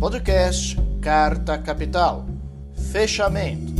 [0.00, 2.24] Podcast Carta Capital.
[2.92, 3.72] Fechamento.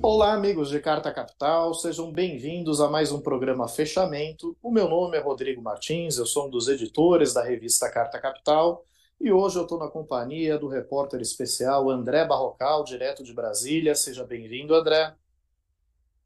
[0.00, 4.56] Olá, amigos de Carta Capital, sejam bem-vindos a mais um programa Fechamento.
[4.62, 8.84] O meu nome é Rodrigo Martins, eu sou um dos editores da revista Carta Capital
[9.20, 13.96] e hoje eu estou na companhia do repórter especial André Barrocal, direto de Brasília.
[13.96, 15.12] Seja bem-vindo, André.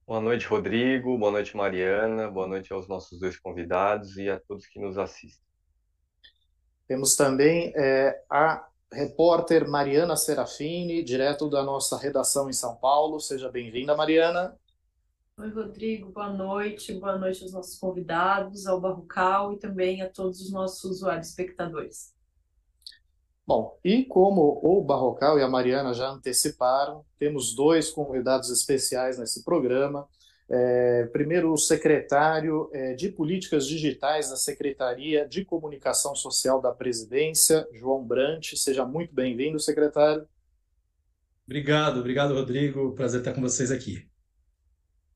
[0.06, 1.16] Boa noite, Rodrigo.
[1.16, 2.30] Boa noite, Mariana.
[2.30, 5.43] Boa noite aos nossos dois convidados e a todos que nos assistem.
[6.86, 13.18] Temos também é, a repórter Mariana Serafini, direto da nossa redação em São Paulo.
[13.18, 14.56] Seja bem-vinda, Mariana.
[15.38, 16.12] Oi, Rodrigo.
[16.12, 16.92] Boa noite.
[16.92, 22.12] Boa noite aos nossos convidados, ao Barrocal e também a todos os nossos usuários espectadores.
[23.46, 29.43] Bom, e como o Barrocal e a Mariana já anteciparam, temos dois convidados especiais nesse
[29.43, 30.06] programa.
[30.48, 37.66] É, primeiro, o secretário é, de Políticas Digitais da Secretaria de Comunicação Social da Presidência,
[37.73, 38.55] João Brant.
[38.56, 40.27] Seja muito bem-vindo, secretário.
[41.46, 42.93] Obrigado, obrigado, Rodrigo.
[42.95, 44.07] Prazer estar com vocês aqui.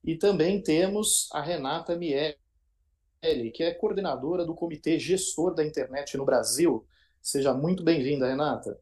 [0.05, 2.37] E também temos a Renata Miele,
[3.53, 6.87] que é coordenadora do Comitê Gestor da Internet no Brasil.
[7.21, 8.79] Seja muito bem-vinda, Renata.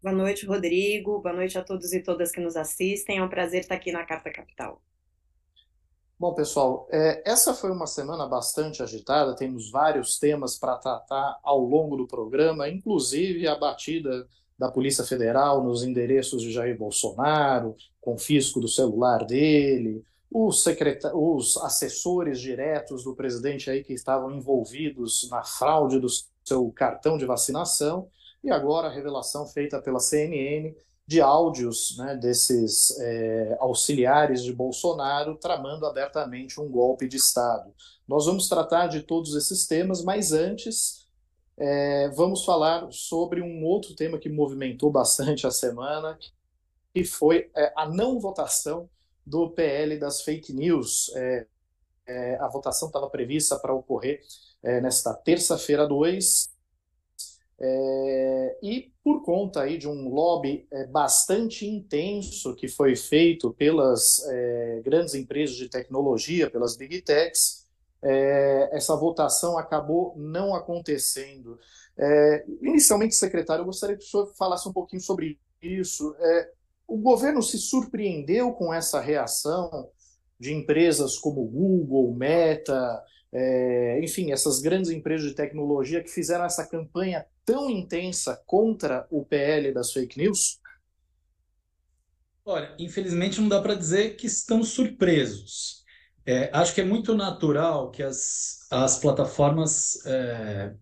[0.00, 1.20] Boa noite, Rodrigo.
[1.20, 3.18] Boa noite a todos e todas que nos assistem.
[3.18, 4.80] É um prazer estar aqui na Carta Capital.
[6.16, 11.58] Bom, pessoal, é, essa foi uma semana bastante agitada, temos vários temas para tratar ao
[11.60, 14.26] longo do programa, inclusive a batida
[14.56, 20.64] da Polícia Federal nos endereços de Jair Bolsonaro, confisco do celular dele, os,
[21.14, 26.08] os assessores diretos do presidente aí que estavam envolvidos na fraude do
[26.44, 28.08] seu cartão de vacinação,
[28.42, 30.74] e agora a revelação feita pela CNN
[31.06, 37.74] de áudios né, desses é, auxiliares de Bolsonaro tramando abertamente um golpe de Estado.
[38.08, 41.06] Nós vamos tratar de todos esses temas, mas antes
[41.56, 46.18] é, vamos falar sobre um outro tema que movimentou bastante a semana,
[46.94, 48.88] que foi é, a não votação
[49.26, 51.10] do PL das fake news.
[52.38, 54.20] A votação estava prevista para ocorrer
[54.82, 56.53] nesta terça-feira 2,
[57.60, 64.24] é, e por conta aí de um lobby é, bastante intenso que foi feito pelas
[64.28, 67.64] é, grandes empresas de tecnologia, pelas big techs,
[68.02, 71.58] é, essa votação acabou não acontecendo.
[71.96, 76.14] É, inicialmente, secretário, eu gostaria que o senhor falasse um pouquinho sobre isso.
[76.18, 76.50] É,
[76.86, 79.88] o governo se surpreendeu com essa reação
[80.38, 83.02] de empresas como Google, Meta,
[83.34, 89.24] é, enfim, essas grandes empresas de tecnologia que fizeram essa campanha tão intensa contra o
[89.24, 90.60] PL das fake news?
[92.44, 95.82] Olha, infelizmente não dá para dizer que estamos surpresos.
[96.24, 100.72] É, acho que é muito natural que as, as plataformas é,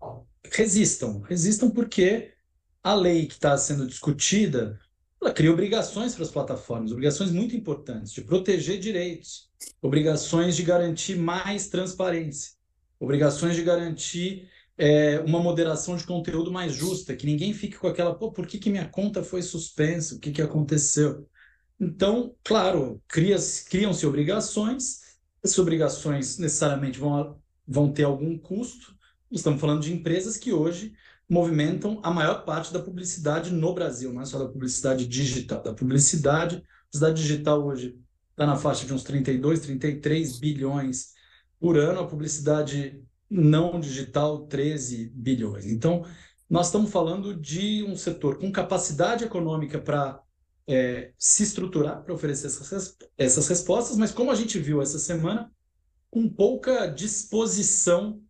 [0.44, 1.20] resistam.
[1.20, 2.34] Resistam porque
[2.82, 4.78] a lei que está sendo discutida
[5.22, 9.48] ela cria obrigações para as plataformas, obrigações muito importantes de proteger direitos,
[9.80, 12.54] obrigações de garantir mais transparência,
[12.98, 18.12] obrigações de garantir é, uma moderação de conteúdo mais justa, que ninguém fique com aquela,
[18.12, 20.16] pô, por que, que minha conta foi suspensa?
[20.16, 21.28] O que, que aconteceu?
[21.78, 25.02] Então, claro, criam-se obrigações,
[25.42, 28.96] essas obrigações necessariamente vão, vão ter algum custo.
[29.30, 30.92] Estamos falando de empresas que hoje
[31.32, 35.62] movimentam a maior parte da publicidade no Brasil, não é só da publicidade digital.
[35.62, 37.98] Da publicidade, a publicidade digital hoje
[38.32, 41.14] está na faixa de uns 32, 33 bilhões
[41.58, 45.64] por ano, a publicidade não digital 13 bilhões.
[45.64, 46.04] Então,
[46.50, 50.20] nós estamos falando de um setor com capacidade econômica para
[50.68, 55.50] é, se estruturar para oferecer essas, essas respostas, mas como a gente viu essa semana,
[56.10, 58.20] com pouca disposição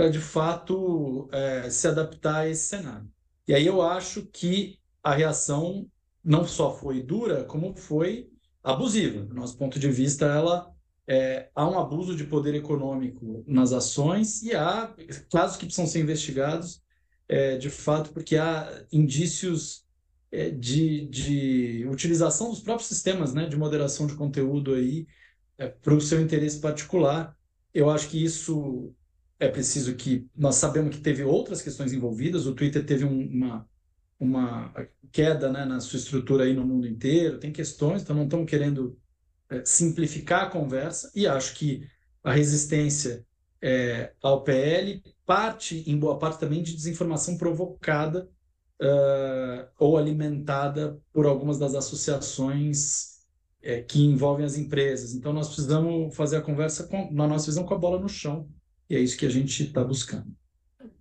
[0.00, 3.06] para de fato é, se adaptar a esse cenário.
[3.46, 5.86] E aí eu acho que a reação
[6.24, 8.30] não só foi dura, como foi
[8.62, 9.22] abusiva.
[9.22, 10.72] Do nosso ponto de vista, ela
[11.06, 14.94] é, há um abuso de poder econômico nas ações e há
[15.30, 16.82] casos que precisam ser investigados,
[17.28, 19.84] é, de fato, porque há indícios
[20.32, 25.06] é, de, de utilização dos próprios sistemas né, de moderação de conteúdo aí
[25.58, 27.36] é, para o seu interesse particular.
[27.74, 28.94] Eu acho que isso
[29.40, 32.46] é preciso que nós sabemos que teve outras questões envolvidas.
[32.46, 33.68] O Twitter teve um, uma
[34.20, 34.70] uma
[35.10, 37.40] queda né, na sua estrutura aí no mundo inteiro.
[37.40, 38.98] Tem questões, então não estamos querendo
[39.48, 41.88] é, simplificar a conversa e acho que
[42.22, 43.24] a resistência
[43.62, 48.28] é, ao PL parte, em boa parte, também de desinformação provocada
[48.80, 53.20] uh, ou alimentada por algumas das associações
[53.62, 55.14] é, que envolvem as empresas.
[55.14, 58.48] Então, nós precisamos fazer a conversa, com, na nossa visão, com a bola no chão
[58.90, 60.36] e é isso que a gente está buscando.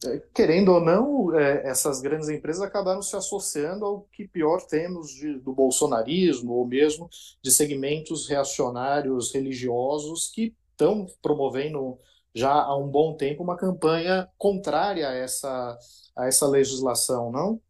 [0.05, 5.09] é, querendo ou não, é, essas grandes empresas acabaram se associando ao que pior temos
[5.11, 7.09] de, do bolsonarismo, ou mesmo
[7.41, 11.97] de segmentos reacionários religiosos que estão promovendo
[12.33, 15.77] já há um bom tempo uma campanha contrária a essa,
[16.15, 17.61] a essa legislação, não?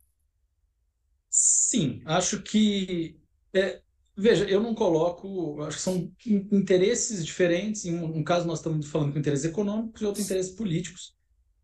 [1.30, 3.20] Sim, acho que.
[3.54, 3.82] É,
[4.20, 5.62] veja, eu não coloco.
[5.64, 7.86] Acho que são interesses diferentes.
[7.86, 11.16] Em um, caso, nós estamos falando com interesses econômicos e outro interesses políticos.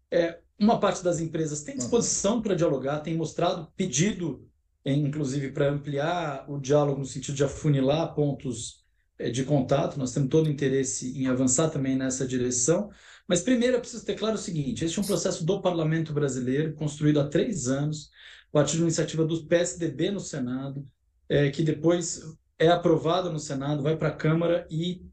[0.09, 4.47] É, uma parte das empresas tem disposição para dialogar, tem mostrado pedido,
[4.85, 8.85] inclusive, para ampliar o diálogo no sentido de afunilar pontos
[9.19, 9.99] é, de contato.
[9.99, 12.89] Nós temos todo o interesse em avançar também nessa direção.
[13.27, 16.73] Mas primeiro eu preciso ter claro o seguinte: este é um processo do parlamento brasileiro,
[16.75, 18.09] construído há três anos,
[18.49, 20.87] a partir de uma iniciativa do PSDB no Senado,
[21.27, 22.21] é, que depois
[22.57, 25.05] é aprovado no Senado, vai para a Câmara e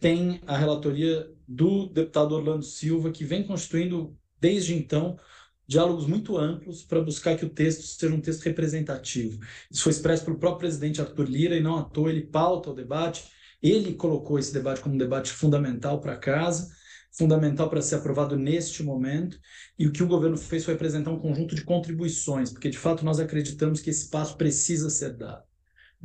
[0.00, 5.18] tem a relatoria do deputado Orlando Silva, que vem constituindo desde então,
[5.66, 9.40] diálogos muito amplos para buscar que o texto seja um texto representativo.
[9.70, 12.74] Isso foi expresso pelo próprio presidente Arthur Lira e não à toa ele pauta o
[12.74, 13.24] debate.
[13.62, 16.70] Ele colocou esse debate como um debate fundamental para casa,
[17.10, 19.38] fundamental para ser aprovado neste momento.
[19.78, 23.04] E o que o governo fez foi apresentar um conjunto de contribuições, porque de fato
[23.04, 25.44] nós acreditamos que esse passo precisa ser dado.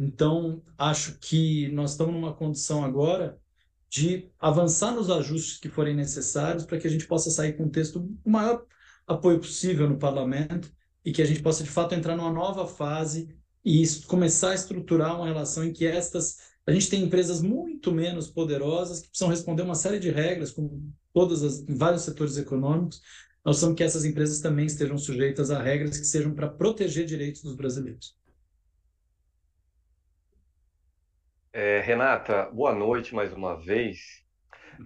[0.01, 3.37] Então, acho que nós estamos numa condição agora
[3.89, 7.69] de avançar nos ajustes que forem necessários para que a gente possa sair com um
[7.69, 8.65] texto o maior
[9.05, 10.71] apoio possível no parlamento
[11.03, 13.35] e que a gente possa de fato entrar numa nova fase
[13.65, 18.29] e começar a estruturar uma relação em que estas a gente tem empresas muito menos
[18.29, 23.01] poderosas que precisam responder uma série de regras como todas as em vários setores econômicos.
[23.43, 27.41] Nós somos que essas empresas também estejam sujeitas a regras que sejam para proteger direitos
[27.41, 28.18] dos brasileiros
[31.61, 34.23] É, Renata, boa noite mais uma vez.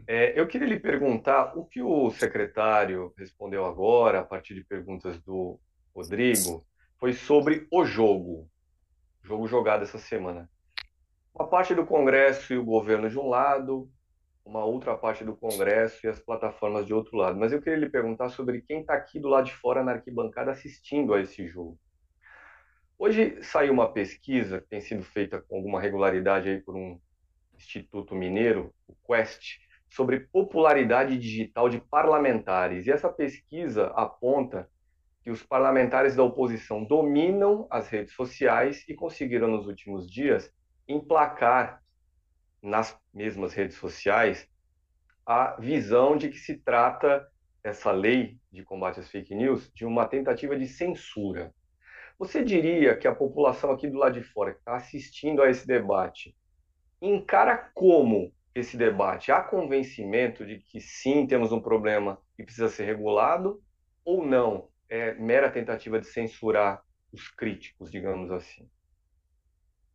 [0.08, 5.22] É, eu queria lhe perguntar o que o secretário respondeu agora, a partir de perguntas
[5.22, 5.60] do
[5.96, 6.66] Rodrigo,
[7.00, 8.50] foi sobre o jogo,
[9.22, 10.50] jogo jogado essa semana.
[11.32, 13.88] Uma parte do Congresso e o governo de um lado,
[14.44, 17.38] uma outra parte do Congresso e as plataformas de outro lado.
[17.38, 20.50] Mas eu queria lhe perguntar sobre quem está aqui do lado de fora na arquibancada
[20.50, 21.78] assistindo a esse jogo.
[23.06, 26.98] Hoje saiu uma pesquisa que tem sido feita com alguma regularidade aí por um
[27.54, 29.58] instituto mineiro, o Quest,
[29.90, 32.88] sobre popularidade digital de parlamentares.
[32.88, 34.70] E essa pesquisa aponta
[35.22, 40.50] que os parlamentares da oposição dominam as redes sociais e conseguiram nos últimos dias
[40.88, 41.84] emplacar
[42.62, 44.50] nas mesmas redes sociais
[45.26, 47.30] a visão de que se trata
[47.62, 51.54] essa lei de combate às fake news de uma tentativa de censura.
[52.18, 55.66] Você diria que a população aqui do lado de fora, que está assistindo a esse
[55.68, 56.36] debate,
[57.02, 59.32] encara como esse debate?
[59.32, 63.62] Há convencimento de que sim, temos um problema e precisa ser regulado,
[64.06, 64.70] ou não?
[64.90, 66.82] É mera tentativa de censurar
[67.12, 68.70] os críticos, digamos assim?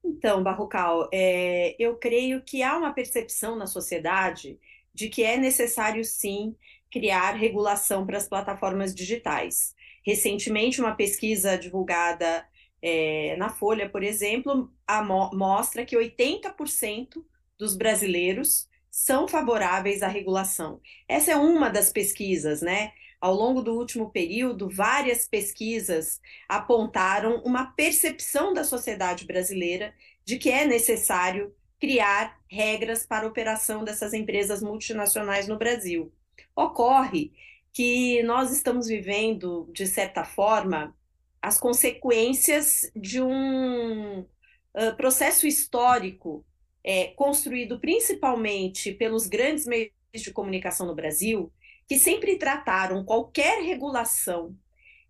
[0.05, 4.59] Então, Barrocal, é, eu creio que há uma percepção na sociedade
[4.95, 6.57] de que é necessário sim
[6.91, 9.75] criar regulação para as plataformas digitais.
[10.05, 12.47] Recentemente, uma pesquisa divulgada
[12.81, 14.73] é, na Folha, por exemplo,
[15.07, 17.25] mo mostra que 80%
[17.59, 20.81] dos brasileiros são favoráveis à regulação.
[21.07, 22.93] Essa é uma das pesquisas, né?
[23.21, 29.93] Ao longo do último período, várias pesquisas apontaram uma percepção da sociedade brasileira
[30.25, 36.13] de que é necessário criar regras para a operação dessas empresas multinacionais no Brasil.
[36.55, 37.33] Ocorre
[37.79, 40.93] que nós estamos vivendo, de certa forma,
[41.41, 46.45] as consequências de um uh, processo histórico
[46.83, 51.53] é, construído principalmente pelos grandes meios de comunicação no Brasil,
[51.87, 54.57] que sempre trataram qualquer regulação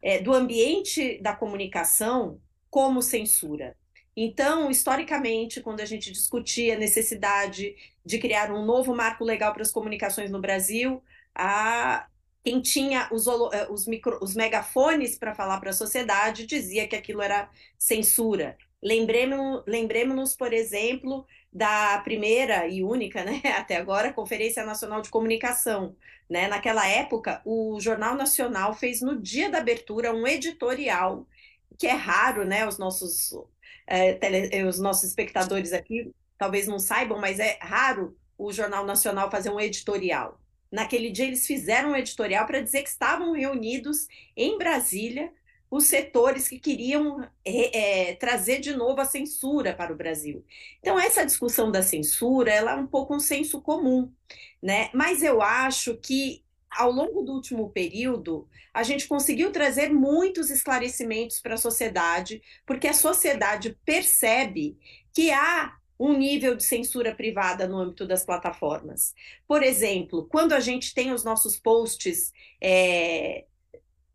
[0.03, 3.79] é, do ambiente da comunicação como censura.
[4.15, 9.63] Então, historicamente, quando a gente discutia a necessidade de criar um novo marco legal para
[9.63, 11.03] as comunicações no Brasil,
[11.35, 12.07] a
[12.49, 16.97] quem tinha os, eh, os, micro, os megafones para falar para a sociedade dizia que
[16.97, 18.57] aquilo era censura.
[18.83, 25.95] Lembremos-nos, lembremos por exemplo, da primeira e única, né, até agora, Conferência Nacional de Comunicação.
[26.29, 26.49] Né?
[26.49, 31.27] Naquela época, o Jornal Nacional fez no dia da abertura um editorial,
[31.79, 32.67] que é raro, né?
[32.67, 33.35] Os nossos,
[33.87, 39.31] é, tele, os nossos espectadores aqui talvez não saibam, mas é raro o Jornal Nacional
[39.31, 40.41] fazer um editorial.
[40.71, 44.07] Naquele dia, eles fizeram um editorial para dizer que estavam reunidos
[44.37, 45.33] em Brasília
[45.71, 50.45] os setores que queriam é, trazer de novo a censura para o Brasil.
[50.81, 54.11] Então, essa discussão da censura ela é um pouco um senso comum,
[54.63, 54.89] né?
[54.95, 61.41] mas eu acho que ao longo do último período, a gente conseguiu trazer muitos esclarecimentos
[61.41, 64.77] para a sociedade, porque a sociedade percebe
[65.13, 69.15] que há um nível de censura privada no âmbito das plataformas.
[69.47, 73.45] Por exemplo, quando a gente tem os nossos posts é,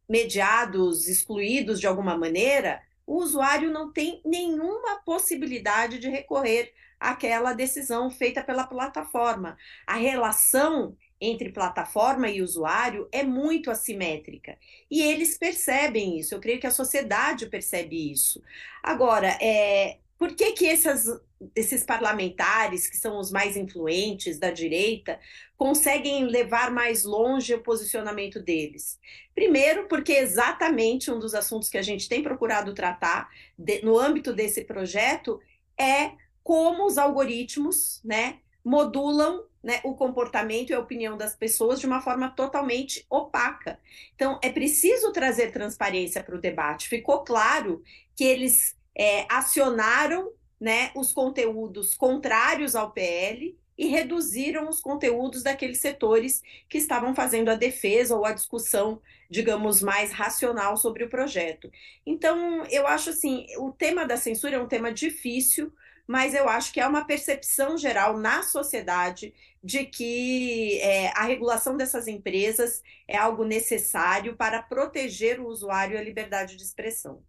[0.08, 8.10] mediados, excluídos de alguma maneira, o usuário não tem nenhuma possibilidade de recorrer àquela decisão
[8.10, 9.58] feita pela plataforma.
[9.86, 14.58] A relação entre plataforma e usuário é muito assimétrica.
[14.90, 18.42] E eles percebem isso, eu creio que a sociedade percebe isso.
[18.82, 21.06] Agora, é, por que, que essas,
[21.54, 25.20] esses parlamentares, que são os mais influentes da direita,
[25.58, 28.98] conseguem levar mais longe o posicionamento deles?
[29.36, 34.32] Primeiro, porque exatamente um dos assuntos que a gente tem procurado tratar de, no âmbito
[34.32, 35.42] desse projeto
[35.78, 36.12] é
[36.42, 42.00] como os algoritmos né, modulam né, o comportamento e a opinião das pessoas de uma
[42.00, 43.78] forma totalmente opaca.
[44.16, 46.88] Então, é preciso trazer transparência para o debate.
[46.88, 47.84] Ficou claro
[48.16, 55.80] que eles é, acionaram né, os conteúdos contrários ao PL e reduziram os conteúdos daqueles
[55.80, 61.72] setores que estavam fazendo a defesa ou a discussão, digamos, mais racional sobre o projeto.
[62.06, 65.74] Então, eu acho assim, o tema da censura é um tema difícil,
[66.06, 69.34] mas eu acho que é uma percepção geral na sociedade
[69.64, 75.98] de que é, a regulação dessas empresas é algo necessário para proteger o usuário e
[75.98, 77.24] a liberdade de expressão.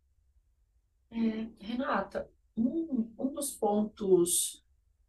[1.14, 4.64] É, Renata, um, um dos pontos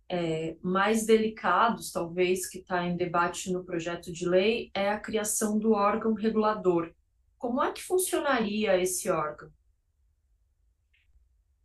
[0.07, 5.57] é, mais delicados, talvez, que está em debate no projeto de lei é a criação
[5.57, 6.93] do órgão regulador.
[7.39, 9.50] Como é que funcionaria esse órgão?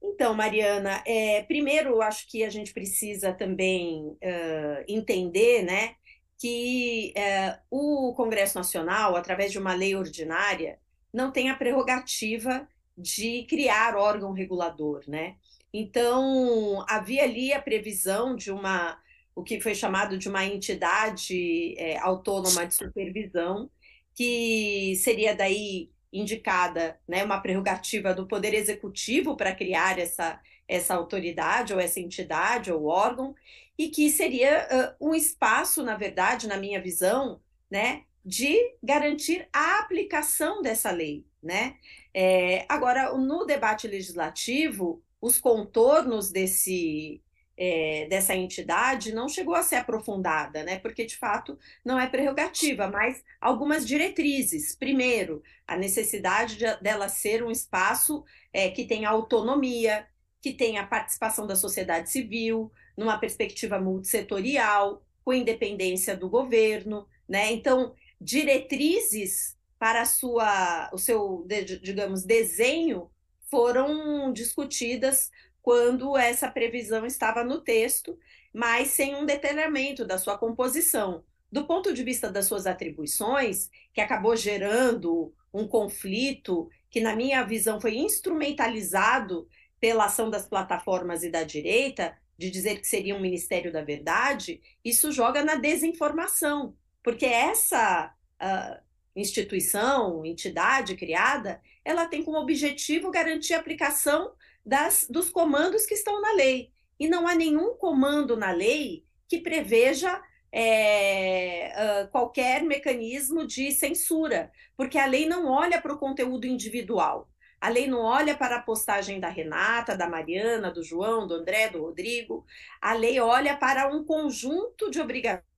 [0.02, 5.96] Então, Mariana, é, primeiro acho que a gente precisa também uh, entender né,
[6.38, 10.78] que uh, o Congresso Nacional, através de uma lei ordinária,
[11.12, 12.66] não tem a prerrogativa
[13.00, 15.36] de criar órgão regulador, né?
[15.72, 18.98] Então, havia ali a previsão de uma,
[19.34, 23.70] o que foi chamado de uma entidade é, autônoma de supervisão,
[24.14, 31.72] que seria daí indicada, né, uma prerrogativa do Poder Executivo para criar essa, essa autoridade,
[31.72, 33.34] ou essa entidade, ou órgão,
[33.78, 37.40] e que seria uh, um espaço, na verdade, na minha visão,
[37.70, 41.76] né, de garantir a aplicação dessa lei, né?
[42.12, 47.22] É, agora, no debate legislativo, os contornos desse,
[47.56, 50.78] é, dessa entidade não chegou a ser aprofundada, né?
[50.78, 54.74] Porque de fato não é prerrogativa, mas algumas diretrizes.
[54.74, 60.06] Primeiro, a necessidade de, dela ser um espaço é, que tenha autonomia,
[60.40, 67.52] que tenha participação da sociedade civil, numa perspectiva multissetorial, com independência do governo, né?
[67.52, 71.46] Então, diretrizes para sua, o seu,
[71.82, 73.10] digamos, desenho
[73.50, 75.30] foram discutidas
[75.62, 78.18] quando essa previsão estava no texto,
[78.52, 81.24] mas sem um detalhamento da sua composição.
[81.50, 87.42] Do ponto de vista das suas atribuições, que acabou gerando um conflito que, na minha
[87.42, 89.48] visão, foi instrumentalizado
[89.80, 94.60] pela ação das plataformas e da direita, de dizer que seria um Ministério da Verdade,
[94.84, 98.82] isso joga na desinformação, porque essa uh,
[99.14, 104.32] instituição, entidade criada, ela tem como objetivo garantir a aplicação
[104.64, 106.70] das, dos comandos que estão na lei.
[106.98, 111.72] E não há nenhum comando na lei que preveja é,
[112.04, 117.28] uh, qualquer mecanismo de censura, porque a lei não olha para o conteúdo individual.
[117.60, 121.68] A lei não olha para a postagem da Renata, da Mariana, do João, do André,
[121.68, 122.44] do Rodrigo.
[122.80, 125.49] A lei olha para um conjunto de obrigações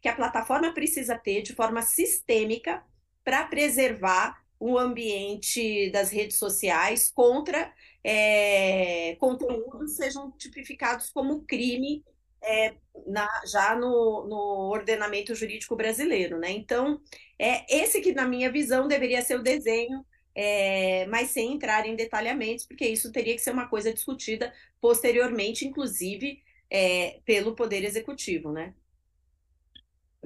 [0.00, 2.82] que a plataforma precisa ter de forma sistêmica
[3.24, 7.72] para preservar o ambiente das redes sociais contra
[8.02, 12.02] é, conteúdos sejam tipificados como crime
[12.42, 12.74] é,
[13.06, 16.50] na, já no, no, ordenamento jurídico brasileiro, né?
[16.50, 17.00] Então,
[17.38, 21.96] é esse que, na minha visão, deveria ser o desenho, é, mas sem entrar em
[21.96, 28.52] detalhamentos, porque isso teria que ser uma coisa discutida posteriormente, inclusive é, pelo Poder Executivo,
[28.52, 28.72] né?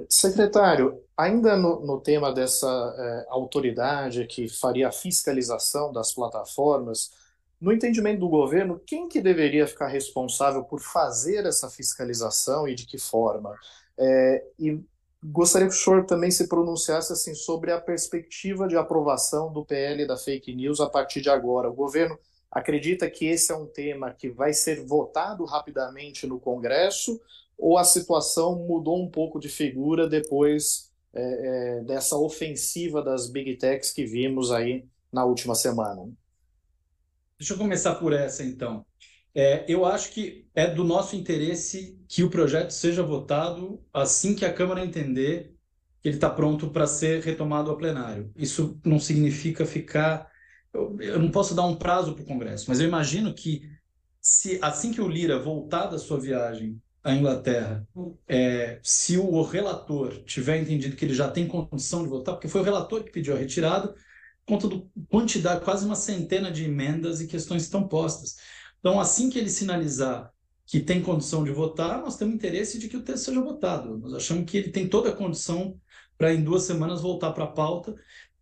[0.09, 7.11] Secretário, ainda no, no tema dessa é, autoridade que faria a fiscalização das plataformas,
[7.61, 12.85] no entendimento do governo, quem que deveria ficar responsável por fazer essa fiscalização e de
[12.87, 13.55] que forma?
[13.97, 14.81] É, e
[15.23, 20.05] gostaria que o senhor também se pronunciasse assim sobre a perspectiva de aprovação do PL
[20.07, 21.71] da fake news a partir de agora.
[21.71, 22.19] O governo
[22.51, 27.21] acredita que esse é um tema que vai ser votado rapidamente no Congresso
[27.62, 33.57] ou a situação mudou um pouco de figura depois é, é, dessa ofensiva das big
[33.57, 36.11] techs que vimos aí na última semana.
[37.38, 38.85] Deixa eu começar por essa, então.
[39.33, 44.45] É, eu acho que é do nosso interesse que o projeto seja votado assim que
[44.45, 45.54] a Câmara entender
[46.00, 48.33] que ele está pronto para ser retomado ao plenário.
[48.35, 50.28] Isso não significa ficar.
[50.75, 53.71] Eu, eu não posso dar um prazo para o Congresso, mas eu imagino que
[54.21, 57.87] se assim que o Lira voltar da sua viagem à Inglaterra,
[58.28, 62.61] é, se o relator tiver entendido que ele já tem condição de votar, porque foi
[62.61, 63.94] o relator que pediu a retirada,
[64.47, 68.37] conta do quantidade, quase uma centena de emendas e questões estão postas.
[68.78, 70.32] Então, assim que ele sinalizar
[70.66, 73.99] que tem condição de votar, nós temos interesse de que o texto seja votado.
[73.99, 75.78] Nós achamos que ele tem toda a condição
[76.16, 77.94] para, em duas semanas, voltar para a pauta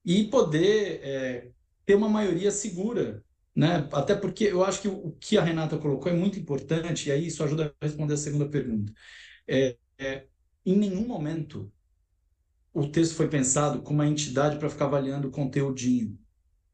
[0.05, 1.49] e poder é,
[1.85, 3.25] ter uma maioria segura.
[3.55, 3.89] Né?
[3.93, 7.27] Até porque eu acho que o que a Renata colocou é muito importante, e aí
[7.27, 8.93] isso ajuda a responder a segunda pergunta.
[9.47, 10.27] É, é,
[10.65, 11.73] em nenhum momento
[12.73, 16.19] o texto foi pensado como uma entidade para ficar avaliando o conteúdinho.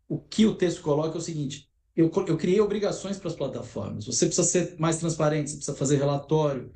[0.09, 4.07] O que o texto coloca é o seguinte: eu, eu criei obrigações para as plataformas.
[4.07, 6.73] Você precisa ser mais transparente, você precisa fazer relatório,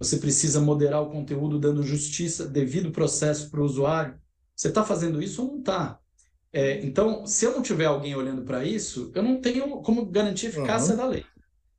[0.00, 4.18] você precisa moderar o conteúdo dando justiça, devido processo para o usuário.
[4.56, 6.00] Você está fazendo isso ou não está?
[6.52, 10.46] É, então, se eu não tiver alguém olhando para isso, eu não tenho como garantir
[10.46, 10.98] a eficácia uhum.
[10.98, 11.24] da lei.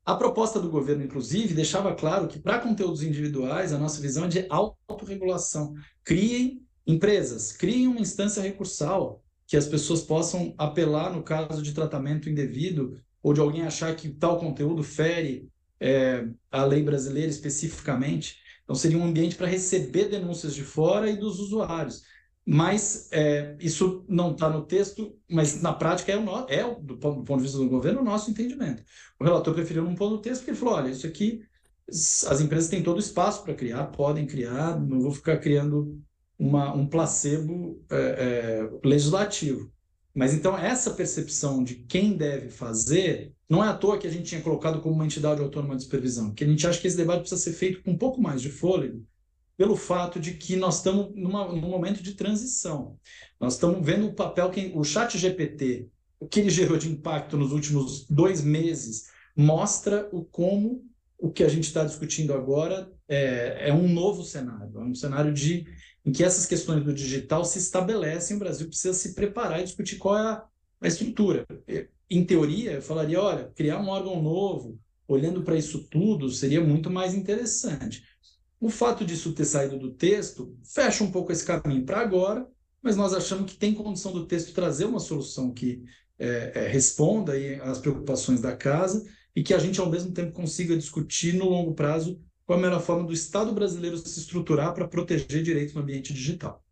[0.04, 4.28] A proposta do governo, inclusive, deixava claro que para conteúdos individuais, a nossa visão é
[4.28, 5.74] de autorregulação.
[6.02, 12.28] Criem empresas, criem uma instância recursal, que as pessoas possam apelar no caso de tratamento
[12.28, 15.48] indevido ou de alguém achar que tal conteúdo fere
[15.80, 18.36] é, a lei brasileira especificamente.
[18.64, 22.02] Então, seria um ambiente para receber denúncias de fora e dos usuários.
[22.46, 26.98] Mas é, isso não está no texto, mas na prática é, o no, é do,
[26.98, 28.82] ponto, do ponto de vista do governo, o nosso entendimento.
[29.18, 31.40] O relator preferiu não pôr no texto porque ele falou: olha, isso aqui,
[31.88, 35.98] as empresas têm todo o espaço para criar, podem criar, não vou ficar criando
[36.38, 39.72] uma, um placebo é, é, legislativo.
[40.14, 44.28] Mas então essa percepção de quem deve fazer não é à toa que a gente
[44.28, 47.20] tinha colocado como uma entidade autônoma de supervisão, que a gente acha que esse debate
[47.20, 49.04] precisa ser feito com um pouco mais de fôlego,
[49.56, 52.98] pelo fato de que nós estamos numa, num momento de transição.
[53.40, 55.88] Nós estamos vendo o papel que o Chat GPT,
[56.18, 59.04] o que ele gerou de impacto nos últimos dois meses,
[59.36, 60.84] mostra o como
[61.18, 65.32] o que a gente está discutindo agora é, é um novo cenário, é um cenário
[65.32, 65.66] de
[66.04, 69.96] em que essas questões do digital se estabelecem, o Brasil precisa se preparar e discutir
[69.96, 70.44] qual é a,
[70.82, 71.46] a estrutura.
[72.10, 76.90] Em teoria, eu falaria, olha, criar um órgão novo, olhando para isso tudo, seria muito
[76.90, 78.02] mais interessante.
[78.64, 82.48] O fato disso ter saído do texto fecha um pouco esse caminho para agora,
[82.80, 85.82] mas nós achamos que tem condição do texto trazer uma solução que
[86.18, 89.04] é, é, responda às preocupações da casa
[89.36, 92.80] e que a gente, ao mesmo tempo, consiga discutir no longo prazo qual a melhor
[92.80, 96.64] forma do Estado brasileiro se estruturar para proteger direitos no ambiente digital.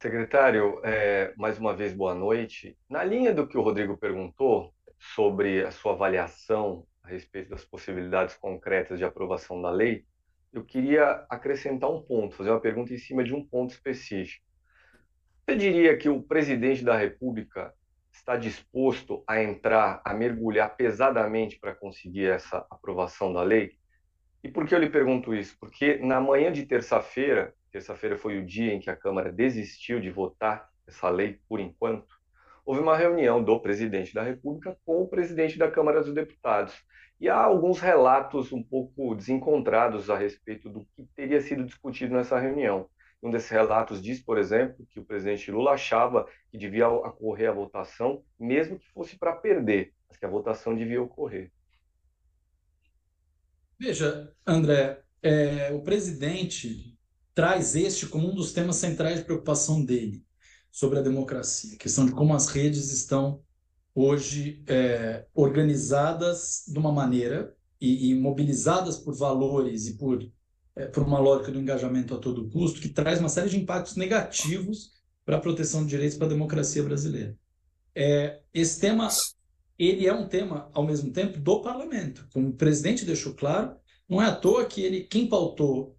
[0.00, 2.78] Secretário, é, mais uma vez, boa noite.
[2.88, 4.72] Na linha do que o Rodrigo perguntou
[5.14, 10.04] sobre a sua avaliação a respeito das possibilidades concretas de aprovação da lei,
[10.52, 14.44] eu queria acrescentar um ponto, fazer uma pergunta em cima de um ponto específico.
[15.44, 17.72] Você diria que o presidente da República
[18.12, 23.78] está disposto a entrar, a mergulhar pesadamente para conseguir essa aprovação da lei?
[24.44, 25.56] E por que eu lhe pergunto isso?
[25.58, 30.10] Porque na manhã de terça-feira, terça-feira foi o dia em que a Câmara desistiu de
[30.10, 32.18] votar essa lei por enquanto,
[32.68, 36.74] houve uma reunião do presidente da República com o presidente da Câmara dos Deputados.
[37.20, 42.38] E há alguns relatos um pouco desencontrados a respeito do que teria sido discutido nessa
[42.38, 42.88] reunião.
[43.20, 47.54] Um desses relatos diz, por exemplo, que o presidente Lula achava que devia ocorrer a
[47.54, 51.50] votação, mesmo que fosse para perder, mas que a votação devia ocorrer.
[53.76, 56.96] Veja, André, é, o presidente
[57.34, 60.24] traz este como um dos temas centrais de preocupação dele
[60.70, 63.42] sobre a democracia, a questão de como as redes estão
[64.00, 70.24] hoje é, organizadas de uma maneira e, e, mobilizadas por valores e por,
[70.76, 73.96] é, por uma lógica do engajamento a todo custo, que traz uma série de impactos
[73.96, 74.92] negativos
[75.24, 77.36] para a proteção de direitos para a democracia brasileira.
[77.94, 79.08] É, esse tema
[79.76, 82.28] ele é um tema, ao mesmo tempo, do parlamento.
[82.32, 83.76] Como o presidente deixou claro,
[84.08, 85.96] não é à toa que ele, quem pautou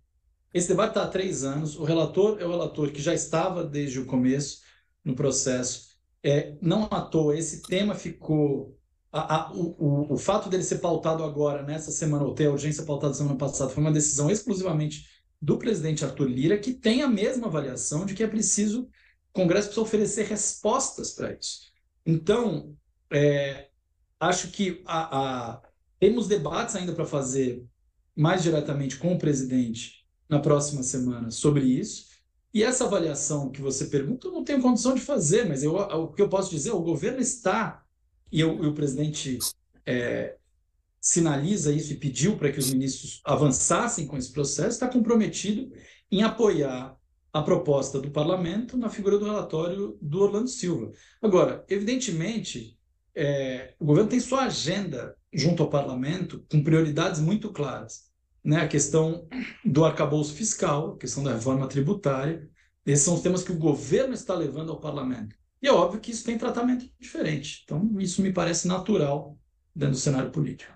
[0.53, 3.99] esse debate está há três anos, o relator é o relator que já estava desde
[3.99, 4.62] o começo
[5.03, 5.88] no processo.
[6.23, 8.77] É, não à toa, esse tema ficou.
[9.12, 12.84] A, a, o, o, fato dele ser pautado agora, nessa semana, ou ter a urgência
[12.84, 15.08] pautada semana passada, foi uma decisão exclusivamente
[15.41, 19.67] do presidente Arthur Lira, que tem a mesma avaliação de que é preciso, o Congresso
[19.67, 21.62] precisa oferecer respostas para isso.
[22.05, 22.75] Então,
[23.12, 23.69] é,
[24.19, 25.62] acho que a, a,
[25.99, 27.65] temos debates ainda para fazer
[28.15, 32.08] mais diretamente com o presidente na próxima semana sobre isso.
[32.53, 36.07] E essa avaliação que você pergunta, eu não tenho condição de fazer, mas eu, o
[36.07, 37.83] que eu posso dizer, o governo está,
[38.31, 39.38] e, eu, e o presidente
[39.85, 40.35] é,
[40.99, 45.71] sinaliza isso e pediu para que os ministros avançassem com esse processo, está comprometido
[46.12, 46.97] em apoiar
[47.31, 50.91] a proposta do parlamento na figura do relatório do Orlando Silva.
[51.21, 52.77] Agora, evidentemente,
[53.13, 58.08] é, o governo tem sua agenda junto ao parlamento com prioridades muito claras.
[58.49, 58.62] Né?
[58.62, 59.27] A questão
[59.63, 62.49] do arcabouço fiscal, a questão da reforma tributária,
[62.83, 65.35] esses são os temas que o governo está levando ao parlamento.
[65.62, 67.62] E é óbvio que isso tem tratamento diferente.
[67.63, 69.38] Então, isso me parece natural
[69.75, 70.75] dentro do cenário político.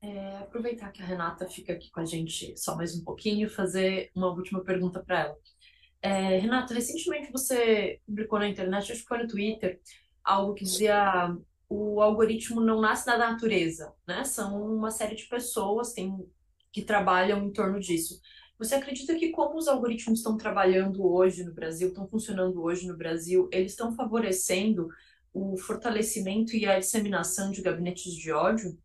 [0.00, 4.12] É, aproveitar que a Renata fica aqui com a gente só mais um pouquinho fazer
[4.14, 5.36] uma última pergunta para ela.
[6.00, 9.80] É, Renata, recentemente você publicou na internet, acho que foi no Twitter,
[10.22, 11.36] algo que dizia
[11.68, 14.24] o algoritmo não nasce da natureza, né?
[14.24, 16.26] São uma série de pessoas tem,
[16.72, 18.20] que trabalham em torno disso.
[18.58, 22.96] Você acredita que como os algoritmos estão trabalhando hoje no Brasil, estão funcionando hoje no
[22.96, 24.88] Brasil, eles estão favorecendo
[25.32, 28.76] o fortalecimento e a disseminação de gabinetes de ódio?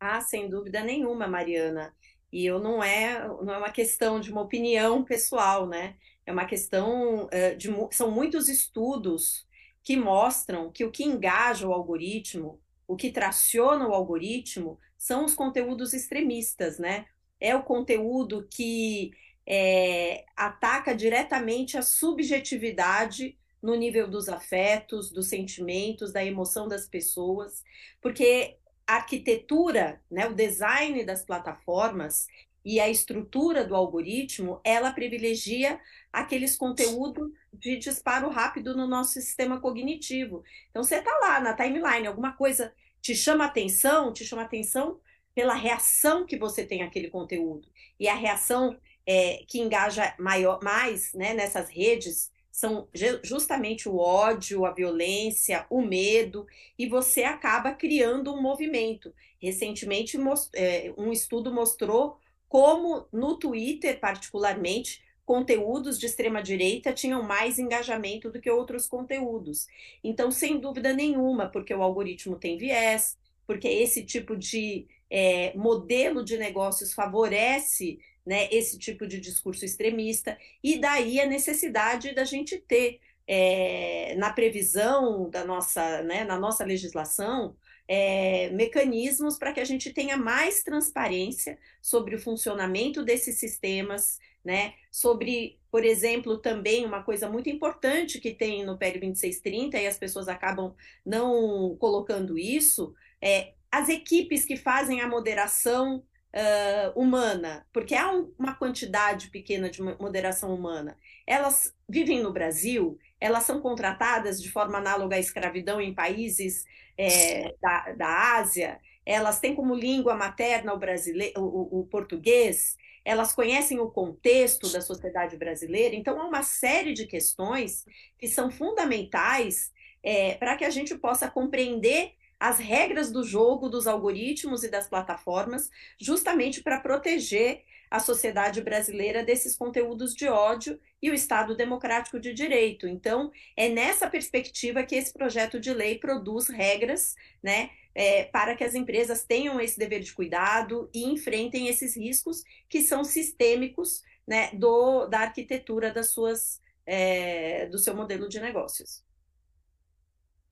[0.00, 1.94] Ah, sem dúvida nenhuma, Mariana.
[2.32, 5.96] E eu não é, não é uma questão de uma opinião pessoal, né?
[6.24, 9.46] É uma questão uh, de são muitos estudos
[9.82, 15.34] que mostram que o que engaja o algoritmo, o que traciona o algoritmo, são os
[15.34, 17.06] conteúdos extremistas, né?
[17.40, 19.12] É o conteúdo que
[19.46, 27.62] é, ataca diretamente a subjetividade no nível dos afetos, dos sentimentos, da emoção das pessoas,
[28.00, 32.26] porque a arquitetura, né, o design das plataformas
[32.64, 35.80] e a estrutura do algoritmo, ela privilegia
[36.12, 40.42] aqueles conteúdos de disparo rápido no nosso sistema cognitivo.
[40.70, 45.00] Então você está lá na timeline, alguma coisa te chama atenção, te chama atenção
[45.34, 47.68] pela reação que você tem àquele conteúdo.
[47.98, 52.88] E a reação é, que engaja maior, mais né, nessas redes são
[53.22, 56.46] justamente o ódio, a violência, o medo,
[56.78, 59.14] e você acaba criando um movimento.
[59.40, 60.18] Recentemente,
[60.54, 68.32] é, um estudo mostrou como no Twitter, particularmente, conteúdos de extrema direita tinham mais engajamento
[68.32, 69.68] do que outros conteúdos.
[70.02, 73.16] Então, sem dúvida nenhuma, porque o algoritmo tem viés,
[73.46, 80.36] porque esse tipo de é, modelo de negócios favorece né, esse tipo de discurso extremista,
[80.64, 86.64] e daí a necessidade da gente ter é, na previsão da nossa, né, na nossa
[86.64, 87.54] legislação,
[87.86, 94.74] é, mecanismos para que a gente tenha mais transparência sobre o funcionamento desses sistemas, né?
[94.90, 99.98] Sobre, por exemplo, também uma coisa muito importante que tem no PL 2630 e as
[99.98, 100.74] pessoas acabam
[101.04, 106.02] não colocando isso, é as equipes que fazem a moderação
[106.34, 110.96] uh, humana, porque há um, uma quantidade pequena de moderação humana.
[111.26, 116.64] Elas vivem no Brasil, elas são contratadas de forma análoga à escravidão em países
[116.96, 123.32] é, da, da Ásia, elas têm como língua materna o, brasileiro, o, o, português, elas
[123.32, 127.84] conhecem o contexto da sociedade brasileira, então há uma série de questões
[128.18, 133.86] que são fundamentais é, para que a gente possa compreender as regras do jogo dos
[133.86, 141.10] algoritmos e das plataformas, justamente para proteger a sociedade brasileira desses conteúdos de ódio e
[141.10, 142.86] o Estado democrático de direito.
[142.86, 148.64] Então, é nessa perspectiva que esse projeto de lei produz regras, né, é, para que
[148.64, 154.50] as empresas tenham esse dever de cuidado e enfrentem esses riscos que são sistêmicos, né,
[154.52, 159.02] do, da arquitetura das suas, é, do seu modelo de negócios.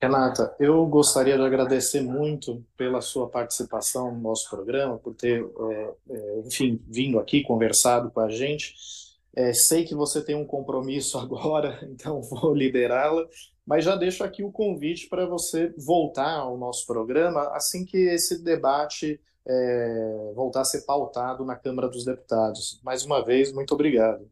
[0.01, 5.93] Renata, eu gostaria de agradecer muito pela sua participação no nosso programa, por ter, é,
[6.09, 8.73] é, enfim, vindo aqui, conversado com a gente.
[9.35, 13.27] É, sei que você tem um compromisso agora, então vou liberá-la,
[13.65, 18.43] mas já deixo aqui o convite para você voltar ao nosso programa assim que esse
[18.43, 22.79] debate é, voltar a ser pautado na Câmara dos Deputados.
[22.83, 24.29] Mais uma vez, muito obrigado.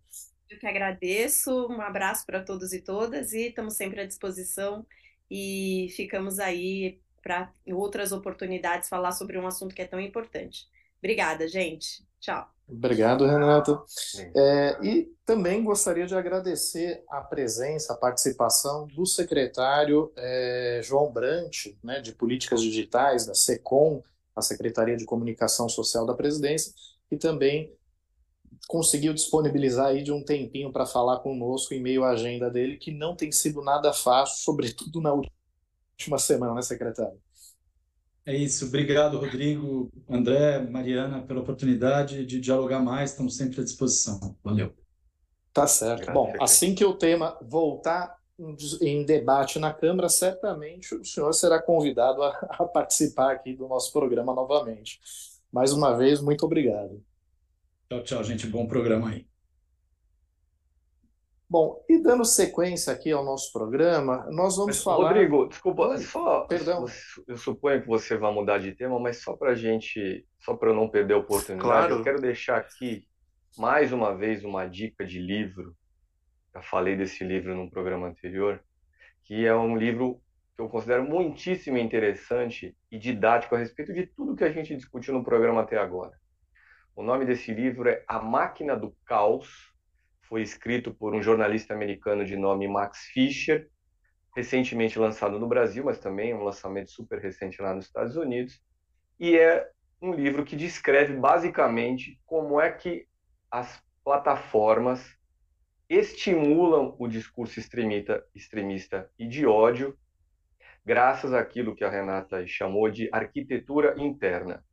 [0.50, 4.86] Eu que agradeço, um abraço para todos e todas e estamos sempre à disposição
[5.30, 10.66] e ficamos aí para outras oportunidades falar sobre um assunto que é tão importante.
[11.08, 12.06] Obrigada, gente.
[12.20, 12.46] Tchau.
[12.68, 13.82] Obrigado, Renata.
[14.36, 21.68] É, e também gostaria de agradecer a presença, a participação do secretário é, João Brant,
[21.82, 24.04] né, de Políticas Digitais, da SECOM,
[24.36, 26.74] a Secretaria de Comunicação Social da Presidência,
[27.10, 27.74] e também
[28.68, 32.92] conseguiu disponibilizar aí de um tempinho para falar conosco em meio à agenda dele, que
[32.92, 37.18] não tem sido nada fácil, sobretudo na última semana, né, secretário?
[38.28, 38.66] É isso.
[38.66, 43.12] Obrigado, Rodrigo, André, Mariana, pela oportunidade de dialogar mais.
[43.12, 44.36] Estamos sempre à disposição.
[44.44, 44.74] Valeu.
[45.54, 46.12] Tá certo.
[46.12, 48.18] Bom, assim que o tema voltar
[48.82, 53.94] em debate na Câmara, certamente o senhor será convidado a, a, participar aqui do nosso
[53.94, 55.00] programa novamente.
[55.50, 57.02] Mais uma vez, muito obrigado.
[57.90, 58.46] Tchau, tchau, gente.
[58.46, 59.26] Bom programa aí.
[61.50, 65.08] Bom, e dando sequência aqui ao nosso programa, nós vamos mas, falar.
[65.10, 66.42] Rodrigo, desculpa, só.
[66.42, 66.86] Perdão.
[67.26, 70.76] Eu suponho que você vai mudar de tema, mas só para gente, só para eu
[70.76, 71.96] não perder a oportunidade, claro.
[71.96, 73.08] eu quero deixar aqui
[73.58, 75.74] mais uma vez uma dica de livro.
[76.54, 78.62] Já falei desse livro num programa anterior,
[79.24, 80.22] que é um livro
[80.54, 85.14] que eu considero muitíssimo interessante e didático a respeito de tudo que a gente discutiu
[85.14, 86.14] no programa até agora.
[86.96, 89.72] O nome desse livro é A Máquina do Caos.
[90.28, 93.70] Foi escrito por um jornalista americano de nome Max Fischer,
[94.36, 98.62] recentemente lançado no Brasil, mas também um lançamento super recente lá nos Estados Unidos.
[99.20, 99.70] E é
[100.02, 103.08] um livro que descreve basicamente como é que
[103.50, 105.18] as plataformas
[105.90, 109.98] estimulam o discurso extremista, extremista e de ódio,
[110.86, 114.64] graças àquilo que a Renata chamou de arquitetura interna.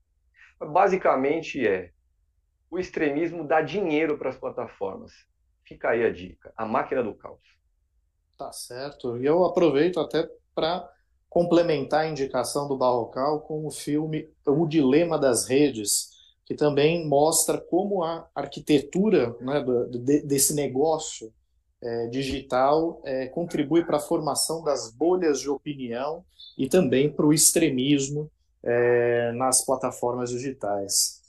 [0.58, 1.92] Basicamente é
[2.70, 5.12] o extremismo dá dinheiro para as plataformas.
[5.64, 7.40] Fica aí a dica, a máquina do caos.
[8.36, 9.16] Tá certo.
[9.18, 10.88] E eu aproveito até para
[11.28, 16.10] complementar a indicação do Barrocal com o filme O Dilema das Redes,
[16.44, 19.64] que também mostra como a arquitetura né,
[20.24, 21.32] desse negócio
[21.82, 26.24] é, digital é, contribui para a formação das bolhas de opinião
[26.56, 28.30] e também para o extremismo
[28.62, 31.23] é, nas plataformas digitais.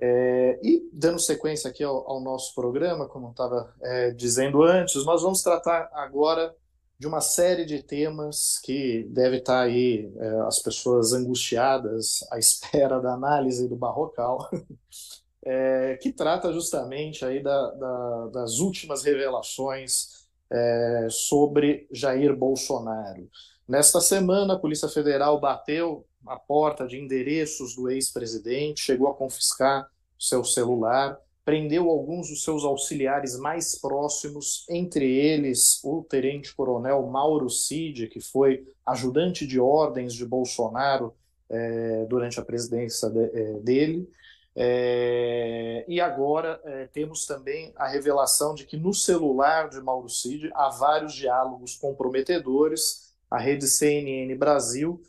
[0.00, 5.22] É, e dando sequência aqui ao, ao nosso programa, como estava é, dizendo antes, nós
[5.22, 6.54] vamos tratar agora
[6.98, 13.00] de uma série de temas que deve estar aí é, as pessoas angustiadas à espera
[13.00, 14.48] da análise do Barrocal,
[15.44, 23.28] é, que trata justamente aí da, da, das últimas revelações é, sobre Jair Bolsonaro.
[23.66, 29.90] Nesta semana, a Polícia Federal bateu a porta de endereços do ex-presidente, chegou a confiscar
[30.18, 38.08] seu celular, prendeu alguns dos seus auxiliares mais próximos, entre eles o tenente-coronel Mauro Cid,
[38.08, 41.14] que foi ajudante de ordens de Bolsonaro
[41.48, 44.10] é, durante a presidência de, é, dele.
[44.54, 46.60] É, e agora
[46.92, 53.14] temos também a revelação de que no celular de Mauro Cid há vários diálogos comprometedores.
[53.30, 55.00] A rede CNN Brasil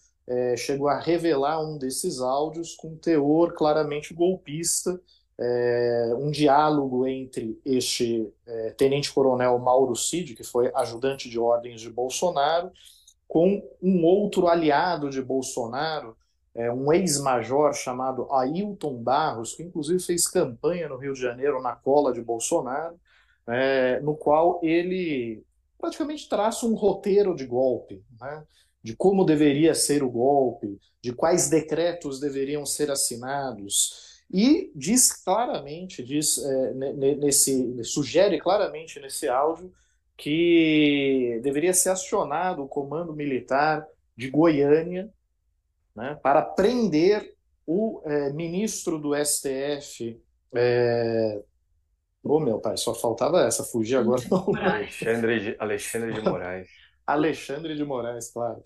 [0.57, 4.99] chegou a revelar um desses áudios com teor claramente golpista,
[5.39, 11.89] é, um diálogo entre este é, tenente-coronel Mauro Cid, que foi ajudante de ordens de
[11.89, 12.71] Bolsonaro,
[13.25, 16.17] com um outro aliado de Bolsonaro,
[16.53, 21.73] é, um ex-major chamado Ailton Barros, que inclusive fez campanha no Rio de Janeiro na
[21.73, 22.99] cola de Bolsonaro,
[23.47, 25.41] é, no qual ele
[25.79, 28.43] praticamente traça um roteiro de golpe, né?
[28.83, 36.03] De como deveria ser o golpe, de quais decretos deveriam ser assinados, e diz claramente,
[36.03, 36.73] diz é,
[37.15, 39.73] nesse, sugere claramente nesse áudio
[40.15, 45.09] que deveria ser acionado o comando militar de Goiânia
[45.95, 47.33] né, para prender
[47.65, 50.21] o é, ministro do STF.
[50.53, 51.41] É...
[52.21, 54.21] Oh, meu pai, só faltava essa, fugir agora.
[54.61, 56.67] Alexandre de, Alexandre de Moraes.
[57.13, 58.61] Alexandre de Moraes, claro.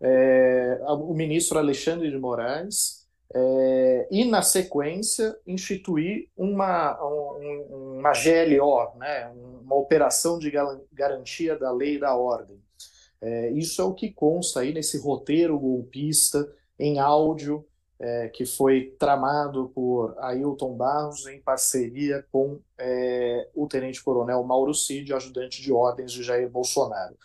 [0.00, 8.98] É, o ministro Alexandre de Moraes é, e, na sequência, instituir uma, um, uma GLO,
[8.98, 9.32] né,
[9.62, 10.52] uma operação de
[10.92, 12.60] garantia da lei e da ordem.
[13.20, 16.46] É, isso é o que consta aí nesse roteiro golpista
[16.78, 17.66] em áudio
[17.98, 25.12] é, que foi tramado por Ailton Barros em parceria com é, o tenente-coronel Mauro Cid,
[25.14, 27.16] ajudante de ordens de Jair Bolsonaro.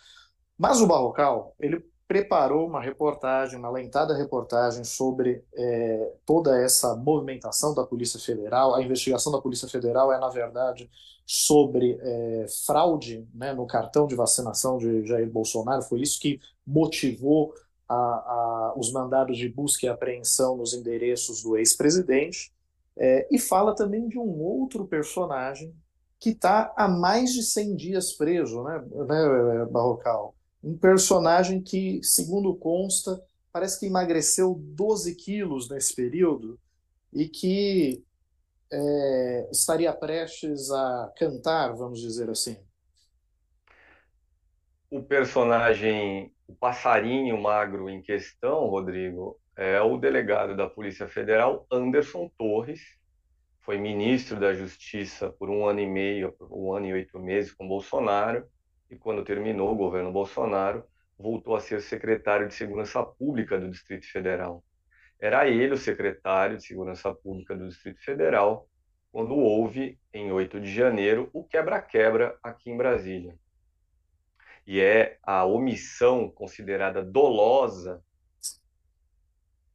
[0.62, 7.74] Mas o Barrocal, ele preparou uma reportagem, uma lentada reportagem sobre é, toda essa movimentação
[7.74, 8.72] da Polícia Federal.
[8.72, 10.88] A investigação da Polícia Federal é, na verdade,
[11.26, 15.82] sobre é, fraude né, no cartão de vacinação de Jair Bolsonaro.
[15.82, 17.52] Foi isso que motivou
[17.88, 22.52] a, a, os mandados de busca e apreensão nos endereços do ex-presidente.
[22.96, 25.74] É, e fala também de um outro personagem
[26.20, 30.36] que está há mais de 100 dias preso, né, né Barrocal?
[30.62, 33.22] Um personagem que, segundo consta,
[33.52, 36.58] parece que emagreceu 12 quilos nesse período
[37.12, 38.04] e que
[38.72, 42.56] é, estaria prestes a cantar, vamos dizer assim.
[44.90, 52.30] O personagem, o passarinho magro em questão, Rodrigo, é o delegado da Polícia Federal, Anderson
[52.38, 52.80] Torres,
[53.60, 57.68] foi ministro da Justiça por um ano e meio, um ano e oito meses com
[57.68, 58.46] Bolsonaro,
[58.92, 60.84] e quando terminou o governo Bolsonaro,
[61.18, 64.62] voltou a ser secretário de Segurança Pública do Distrito Federal.
[65.18, 68.68] Era ele o secretário de Segurança Pública do Distrito Federal
[69.10, 73.34] quando houve, em 8 de janeiro, o quebra-quebra aqui em Brasília.
[74.66, 78.04] E é a omissão considerada dolosa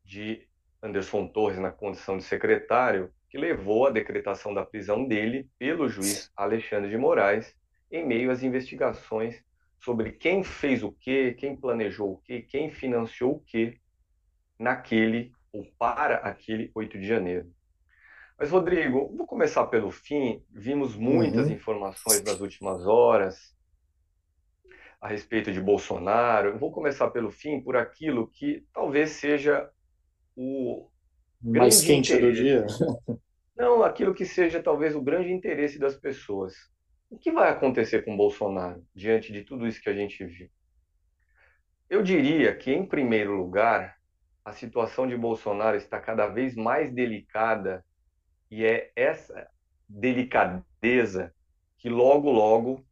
[0.03, 0.47] de
[0.82, 6.32] Anderson Torres na condição de secretário que levou à decretação da prisão dele pelo juiz
[6.36, 7.56] Alexandre de Moraes
[7.91, 9.43] em meio às investigações
[9.80, 13.80] sobre quem fez o quê, quem planejou o quê, quem financiou o quê
[14.60, 17.52] naquele ou para aquele 8 de janeiro.
[18.39, 20.43] Mas, Rodrigo, vou começar pelo fim.
[20.52, 21.54] Vimos muitas uhum.
[21.54, 23.56] informações nas últimas horas
[25.02, 26.58] a respeito de Bolsonaro.
[26.58, 29.69] vou começar pelo fim, por aquilo que talvez seja
[30.36, 30.89] o
[31.41, 32.38] mais quente interesse.
[32.38, 32.67] do dia.
[33.58, 36.54] Não, aquilo que seja talvez o grande interesse das pessoas.
[37.10, 40.50] O que vai acontecer com Bolsonaro diante de tudo isso que a gente viu?
[41.89, 43.96] Eu diria que, em primeiro lugar,
[44.43, 47.84] a situação de Bolsonaro está cada vez mais delicada
[48.52, 49.50] e é essa
[49.88, 51.34] delicadeza
[51.78, 52.86] que logo, logo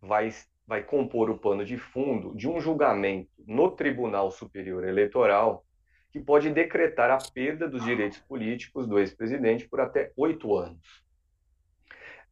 [0.00, 0.30] vai,
[0.66, 5.64] vai compor o pano de fundo de um julgamento no Tribunal Superior Eleitoral
[6.10, 11.04] que pode decretar a perda dos direitos políticos do ex-presidente por até oito anos.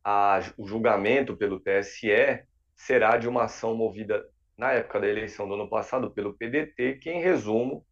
[0.04, 2.42] A, o julgamento pelo TSE
[2.74, 4.24] será de uma ação movida
[4.56, 7.84] na época da eleição do ano passado pelo PDT, que, em resumo,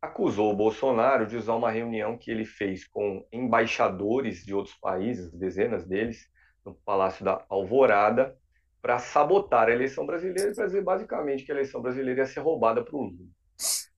[0.00, 5.32] acusou o Bolsonaro de usar uma reunião que ele fez com embaixadores de outros países,
[5.32, 6.28] dezenas deles,
[6.64, 8.36] no Palácio da Alvorada,
[8.80, 12.40] para sabotar a eleição brasileira e para dizer basicamente que a eleição brasileira ia ser
[12.40, 13.28] roubada para o Lula.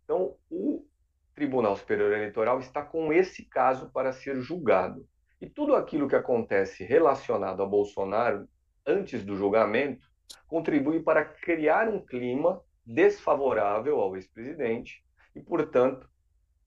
[0.04, 0.86] Então, o
[1.34, 5.06] Tribunal Superior Eleitoral está com esse caso para ser julgado.
[5.40, 8.48] E tudo aquilo que acontece relacionado a Bolsonaro
[8.86, 10.06] antes do julgamento
[10.46, 16.08] contribui para criar um clima desfavorável ao ex-presidente e, portanto,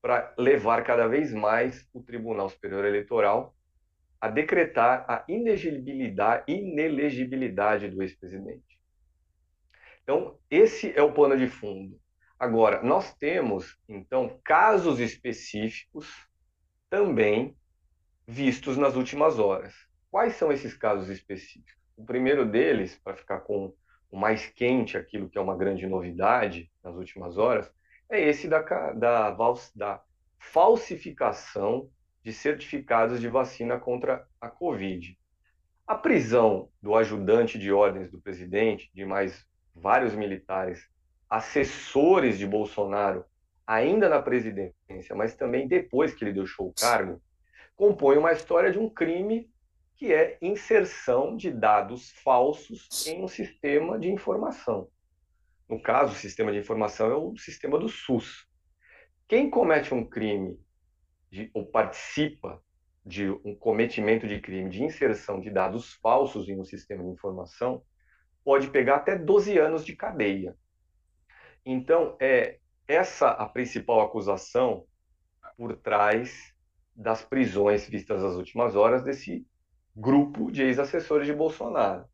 [0.00, 3.54] para levar cada vez mais o Tribunal Superior Eleitoral
[4.20, 8.78] a decretar a inelegibilidade, inelegibilidade do ex-presidente.
[10.02, 11.98] Então, esse é o pano de fundo.
[12.38, 16.28] Agora, nós temos, então, casos específicos
[16.88, 17.56] também
[18.30, 19.74] vistos nas últimas horas.
[20.08, 21.74] Quais são esses casos específicos?
[21.96, 23.74] O primeiro deles, para ficar com
[24.08, 27.70] o mais quente, aquilo que é uma grande novidade nas últimas horas,
[28.08, 28.60] é esse da,
[28.92, 29.36] da,
[29.74, 30.00] da
[30.38, 31.90] falsificação
[32.22, 35.18] de certificados de vacina contra a Covid.
[35.84, 40.88] A prisão do ajudante de ordens do presidente, de mais vários militares
[41.28, 43.24] assessores de Bolsonaro,
[43.66, 47.20] ainda na presidência, mas também depois que ele deixou o cargo,
[47.80, 49.50] compõe uma história de um crime
[49.96, 54.90] que é inserção de dados falsos em um sistema de informação.
[55.66, 58.46] No caso, o sistema de informação é o sistema do SUS.
[59.26, 60.60] Quem comete um crime
[61.30, 62.62] de, ou participa
[63.02, 67.82] de um cometimento de crime de inserção de dados falsos em um sistema de informação
[68.44, 70.54] pode pegar até 12 anos de cadeia.
[71.64, 74.84] Então, é essa a principal acusação
[75.56, 76.52] por trás
[77.00, 79.46] das prisões vistas nas últimas horas desse
[79.96, 82.04] grupo de ex-assessores de Bolsonaro.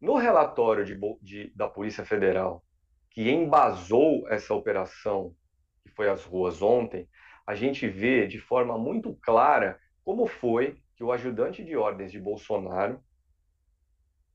[0.00, 2.64] No relatório de, de, da Polícia Federal,
[3.10, 5.34] que embasou essa operação,
[5.82, 7.06] que foi às ruas ontem,
[7.46, 12.18] a gente vê de forma muito clara como foi que o ajudante de ordens de
[12.18, 13.04] Bolsonaro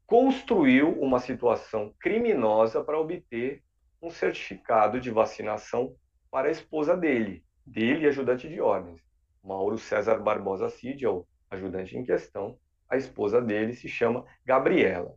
[0.06, 3.64] construiu uma situação criminosa para obter
[4.00, 5.96] um certificado de vacinação
[6.30, 9.09] para a esposa dele, dele ajudante de ordens.
[9.50, 15.16] Mauro César Barbosa Cid é o ajudante em questão, a esposa dele se chama Gabriela.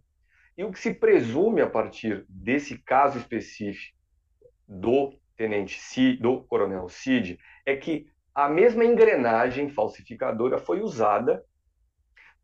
[0.57, 3.95] E o que se presume a partir desse caso específico
[4.67, 11.45] do tenente Cid, do coronel Cid, é que a mesma engrenagem falsificadora foi usada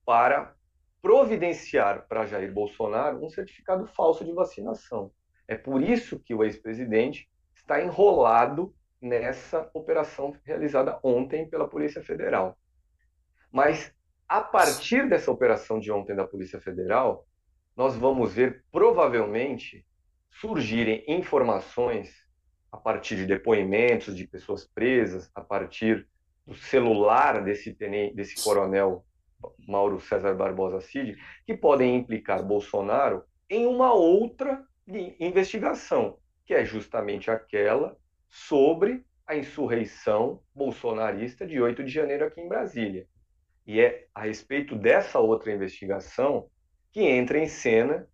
[0.04, 0.54] para
[1.00, 5.10] providenciar para Jair Bolsonaro um certificado falso de vacinação.
[5.46, 12.58] É por isso que o ex-presidente está enrolado nessa operação realizada ontem pela Polícia Federal.
[13.52, 13.92] Mas
[14.28, 17.26] a partir dessa operação de ontem da Polícia Federal,
[17.76, 19.86] nós vamos ver provavelmente
[20.30, 22.12] surgirem informações
[22.70, 26.06] a partir de depoimentos de pessoas presas, a partir
[26.46, 27.72] do celular desse,
[28.14, 29.04] desse coronel
[29.66, 34.62] Mauro César Barbosa Cid, que podem implicar Bolsonaro em uma outra
[35.20, 37.96] investigação, que é justamente aquela
[38.28, 43.06] sobre a insurreição bolsonarista de 8 de janeiro aqui em Brasília.
[43.66, 46.48] E é a respeito dessa outra investigação
[46.90, 48.08] que entra em cena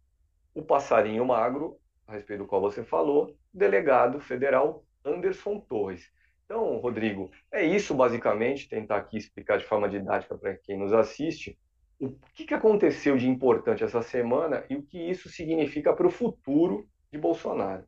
[0.52, 6.10] o passarinho magro, a respeito do qual você falou, delegado federal Anderson Torres.
[6.44, 11.58] Então, Rodrigo, é isso basicamente, tentar aqui explicar de forma didática para quem nos assiste
[11.98, 16.10] o que, que aconteceu de importante essa semana e o que isso significa para o
[16.10, 17.86] futuro de Bolsonaro.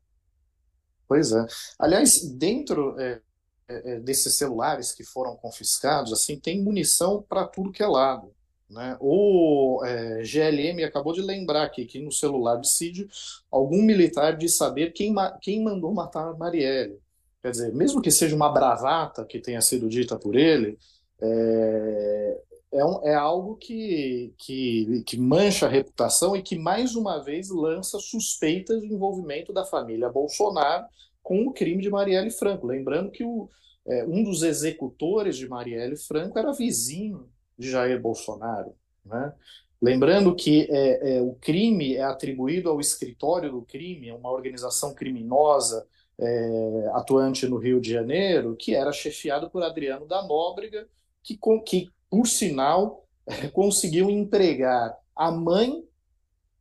[1.07, 1.45] Pois é.
[1.79, 3.21] Aliás, dentro é,
[3.67, 8.31] é, é desses celulares que foram confiscados, assim, tem munição para tudo que é lado.
[8.69, 8.97] Né?
[8.99, 13.07] O é, GLM acabou de lembrar aqui que no celular de Cid,
[13.49, 16.99] algum militar de saber quem, quem mandou matar Marielle.
[17.41, 20.77] Quer dizer, mesmo que seja uma bravata que tenha sido dita por ele,
[21.21, 22.41] é,
[22.71, 27.49] é, um, é algo que, que, que mancha a reputação e que, mais uma vez,
[27.49, 30.85] lança suspeitas de envolvimento da família Bolsonaro
[31.23, 32.67] com o crime de Marielle Franco.
[32.67, 33.49] Lembrando que o,
[33.85, 38.73] é, um dos executores de Marielle Franco era vizinho de Jair Bolsonaro.
[39.05, 39.33] Né?
[39.81, 45.87] Lembrando que é, é, o crime é atribuído ao escritório do crime, uma organização criminosa
[46.19, 50.87] é, atuante no Rio de Janeiro, que era chefiado por Adriano da Nóbrega,
[51.23, 53.05] que, que por sinal,
[53.53, 55.83] conseguiu empregar a mãe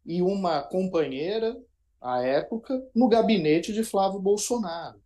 [0.05, 1.57] e uma companheira,
[2.01, 5.01] à época, no gabinete de Flávio Bolsonaro,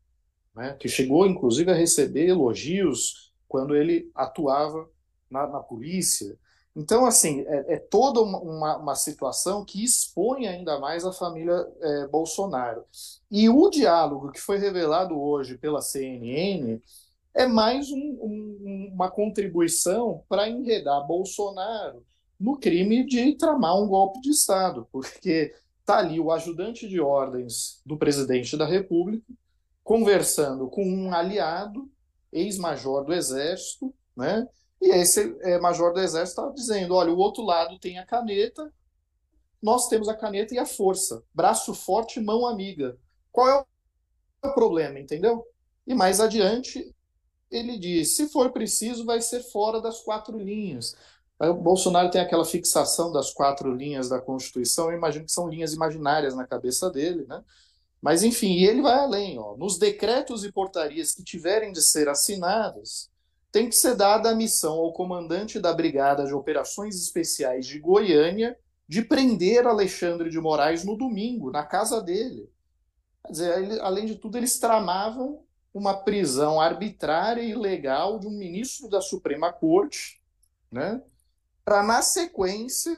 [0.55, 0.77] né?
[0.79, 4.89] que chegou, inclusive, a receber elogios quando ele atuava
[5.31, 6.37] na, na polícia.
[6.77, 12.07] Então, assim, é, é toda uma, uma, situação que expõe ainda mais a família é,
[12.09, 12.85] Bolsonaro.
[13.31, 16.81] E o diálogo que foi revelado hoje pela CNN
[17.35, 22.05] é mais um, um, uma contribuição para enredar Bolsonaro
[22.39, 27.83] no crime de tramar um golpe de Estado, porque está ali o ajudante de ordens
[27.85, 29.25] do presidente da República
[29.83, 31.91] conversando com um aliado,
[32.33, 34.47] ex-major do Exército, né?
[34.81, 38.73] E esse é, major do Exército está dizendo: olha, o outro lado tem a caneta,
[39.61, 41.23] nós temos a caneta e a força.
[41.35, 42.97] Braço forte, mão amiga.
[43.33, 45.45] Qual é o problema, entendeu?
[45.87, 46.95] E mais adiante,
[47.51, 50.97] ele diz: se for preciso, vai ser fora das quatro linhas.
[51.39, 55.73] O Bolsonaro tem aquela fixação das quatro linhas da Constituição, eu imagino que são linhas
[55.73, 57.43] imaginárias na cabeça dele, né?
[58.01, 59.39] Mas, enfim, ele vai além.
[59.39, 59.57] Ó.
[59.57, 63.11] Nos decretos e portarias que tiverem de ser assinados,
[63.53, 68.57] tem que ser dada a missão ao comandante da Brigada de Operações Especiais de Goiânia
[68.89, 72.51] de prender Alexandre de Moraes no domingo, na casa dele.
[73.25, 75.43] Quer dizer, ele, além de tudo, eles tramavam
[75.73, 80.21] uma prisão arbitrária e ilegal de um ministro da Suprema Corte,
[80.71, 81.03] né,
[81.65, 82.97] para, na sequência,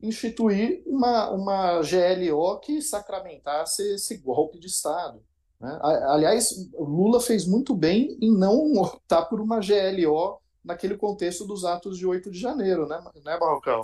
[0.00, 5.22] instituir uma, uma GLO que sacramentasse esse golpe de Estado.
[5.60, 5.78] Né?
[5.82, 11.98] Aliás, Lula fez muito bem em não optar por uma GLO naquele contexto dos atos
[11.98, 13.82] de 8 de janeiro, né, né Barrocão?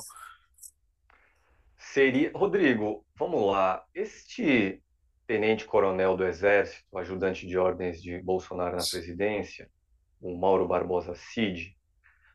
[1.76, 2.30] Seria.
[2.34, 3.84] Rodrigo, vamos lá.
[3.94, 4.82] Este
[5.26, 9.70] tenente-coronel do Exército, ajudante de ordens de Bolsonaro na presidência,
[10.20, 11.76] o Mauro Barbosa Cid,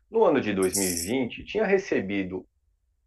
[0.10, 2.48] no ano de 2020, tinha recebido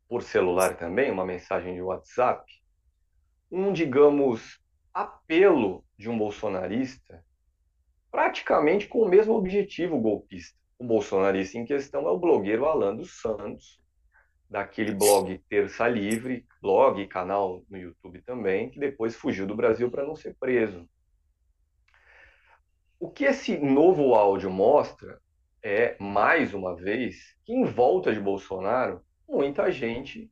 [0.09, 2.45] por celular também uma mensagem de WhatsApp,
[3.51, 4.61] um, digamos,
[4.95, 7.25] apelo de um bolsonarista,
[8.11, 10.57] praticamente com o mesmo objetivo golpista.
[10.79, 13.82] O bolsonarista em questão é o blogueiro Alan dos Santos,
[14.53, 19.91] daquele blog Terça Livre, blog e canal no YouTube também, que depois fugiu do Brasil
[19.91, 20.87] para não ser preso.
[23.01, 25.19] O que esse novo áudio mostra
[25.63, 30.31] é, mais uma vez, que em volta de Bolsonaro, muita gente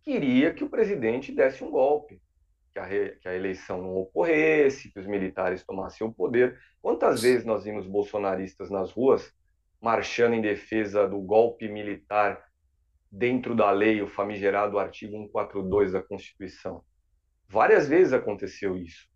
[0.00, 2.22] queria que o presidente desse um golpe,
[2.72, 3.16] que a, re...
[3.20, 6.56] que a eleição não ocorresse, que os militares tomassem o poder.
[6.80, 9.34] Quantas vezes nós vimos bolsonaristas nas ruas
[9.80, 12.46] marchando em defesa do golpe militar
[13.10, 16.82] dentro da lei, o famigerado artigo 142 da Constituição.
[17.48, 19.08] Várias vezes aconteceu isso.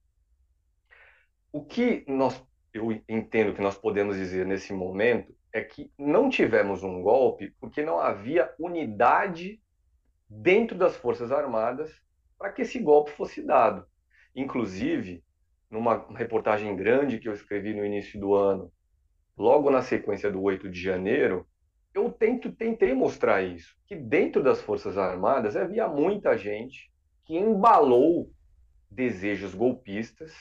[1.53, 6.83] O que nós, eu entendo que nós podemos dizer nesse momento é que não tivemos
[6.83, 9.61] um golpe porque não havia unidade
[10.29, 11.93] dentro das Forças Armadas
[12.39, 13.85] para que esse golpe fosse dado.
[14.35, 15.25] Inclusive,
[15.69, 18.73] numa reportagem grande que eu escrevi no início do ano,
[19.37, 21.47] logo na sequência do 8 de janeiro,
[21.95, 26.91] eu tento, tentei mostrar isso, que dentro das Forças Armadas havia muita gente
[27.25, 28.31] que embalou
[28.91, 30.33] desejos golpistas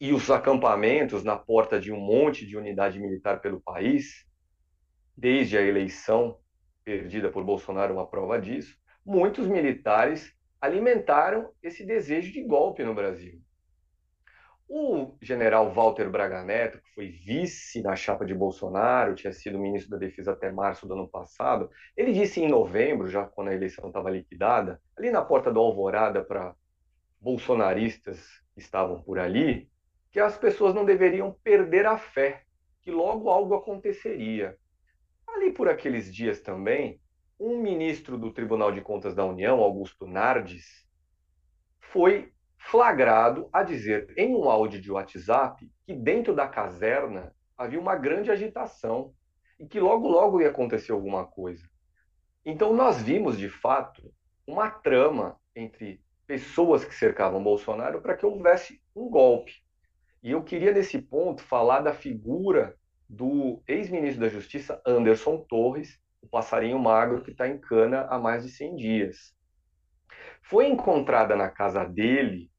[0.00, 4.26] e os acampamentos na porta de um monte de unidade militar pelo país,
[5.16, 6.38] desde a eleição
[6.84, 13.40] perdida por Bolsonaro, uma prova disso, muitos militares alimentaram esse desejo de golpe no Brasil.
[14.76, 19.92] O general Walter Braga Neto, que foi vice na chapa de Bolsonaro, tinha sido ministro
[19.92, 23.86] da Defesa até março do ano passado, ele disse em novembro, já quando a eleição
[23.86, 26.56] estava liquidada, ali na porta do Alvorada para
[27.20, 28.18] bolsonaristas
[28.52, 29.70] que estavam por ali,
[30.10, 32.42] que as pessoas não deveriam perder a fé,
[32.82, 34.58] que logo algo aconteceria.
[35.28, 37.00] Ali por aqueles dias também,
[37.38, 40.84] um ministro do Tribunal de Contas da União, Augusto Nardes,
[41.78, 42.33] foi
[42.70, 48.30] flagrado a dizer em um áudio de WhatsApp que dentro da caserna havia uma grande
[48.30, 49.12] agitação
[49.60, 51.68] e que logo logo ia acontecer alguma coisa.
[52.44, 54.12] Então nós vimos de fato
[54.46, 59.52] uma trama entre pessoas que cercavam Bolsonaro para que houvesse um golpe.
[60.22, 62.74] E eu queria nesse ponto falar da figura
[63.08, 68.42] do ex-ministro da Justiça Anderson Torres, o passarinho magro que está em cana há mais
[68.42, 69.34] de 100 dias.
[70.42, 72.50] Foi encontrada na casa dele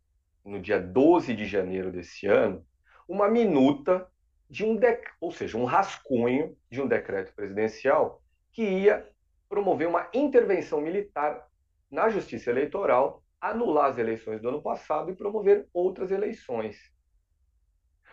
[0.46, 2.66] no dia 12 de janeiro desse ano,
[3.08, 4.08] uma minuta
[4.50, 5.04] de um dec...
[5.20, 8.22] ou seja, um rascunho de um decreto presidencial
[8.52, 9.10] que ia
[9.50, 11.48] promover uma intervenção militar
[11.89, 16.78] na Justiça Eleitoral, anular as eleições do ano passado e promover outras eleições.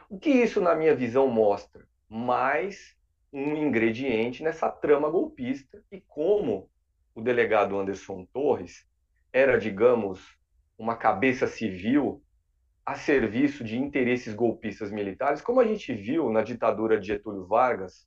[0.08, 1.86] O que isso, na minha visão, mostra?
[2.08, 2.96] Mais
[3.32, 6.70] um ingrediente nessa trama golpista e como
[7.14, 8.86] o delegado Anderson Torres
[9.32, 10.36] era, digamos,
[10.78, 12.22] uma cabeça civil
[12.84, 18.06] a serviço de interesses golpistas militares, como a gente viu na ditadura de Getúlio Vargas,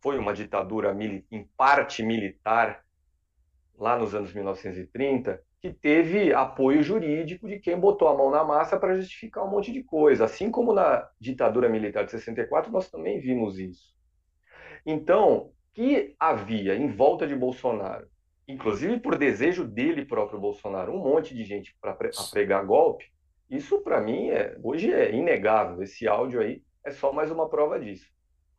[0.00, 0.96] foi uma ditadura
[1.30, 2.84] em parte militar
[3.76, 8.78] lá nos anos 1930, que teve apoio jurídico de quem botou a mão na massa
[8.78, 10.26] para justificar um monte de coisa.
[10.26, 13.94] Assim como na ditadura militar de 64, nós também vimos isso.
[14.84, 18.08] Então, que havia em volta de Bolsonaro
[18.46, 21.96] inclusive por desejo dele próprio, Bolsonaro, um monte de gente para
[22.30, 23.06] pregar golpe,
[23.48, 25.82] isso para mim é, hoje é inegável.
[25.82, 28.06] Esse áudio aí é só mais uma prova disso.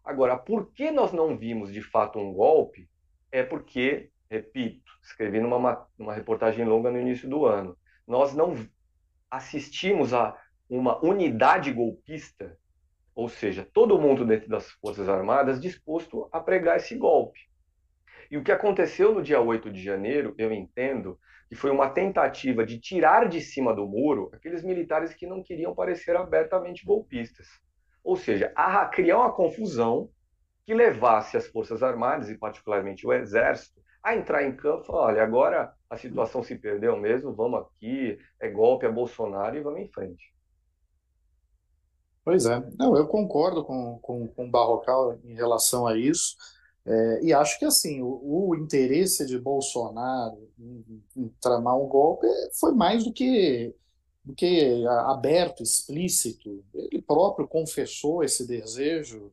[0.04, 2.88] Agora, por que nós não vimos de fato um golpe?
[3.32, 7.76] É porque, repito, escrevi numa, numa reportagem longa no início do ano,
[8.08, 8.56] nós não
[9.30, 12.58] assistimos a uma unidade golpista,
[13.14, 17.40] ou seja, todo mundo dentro das Forças Armadas disposto a pregar esse golpe.
[18.30, 22.66] E o que aconteceu no dia 8 de janeiro, eu entendo que foi uma tentativa
[22.66, 27.48] de tirar de cima do muro aqueles militares que não queriam parecer abertamente golpistas.
[28.04, 30.10] Ou seja, a criar uma confusão
[30.66, 35.08] que levasse as Forças Armadas, e particularmente o Exército, a entrar em campo e falar:
[35.08, 39.82] olha, agora a situação se perdeu mesmo, vamos aqui, é golpe, é Bolsonaro e vamos
[39.82, 40.34] em frente.
[42.24, 46.36] Pois é, não, eu concordo com, com, com o Barrocal em relação a isso.
[46.88, 52.28] É, e acho que assim o, o interesse de Bolsonaro em, em, tramar um golpe
[52.60, 53.74] foi mais do que,
[54.24, 56.64] do que aberto, explícito.
[56.74, 59.32] Ele próprio confessou esse desejo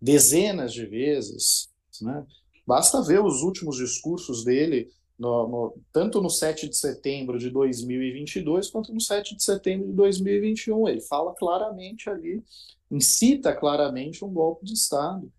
[0.00, 1.68] dezenas de vezes.
[2.02, 2.26] Né?
[2.66, 8.70] Basta ver os últimos discursos dele, no, no, tanto no 7 de setembro de 2022
[8.70, 10.88] quanto no 7 de setembro de 2021.
[10.88, 12.42] Ele fala claramente ali,
[12.90, 15.32] incita claramente um golpe de Estado.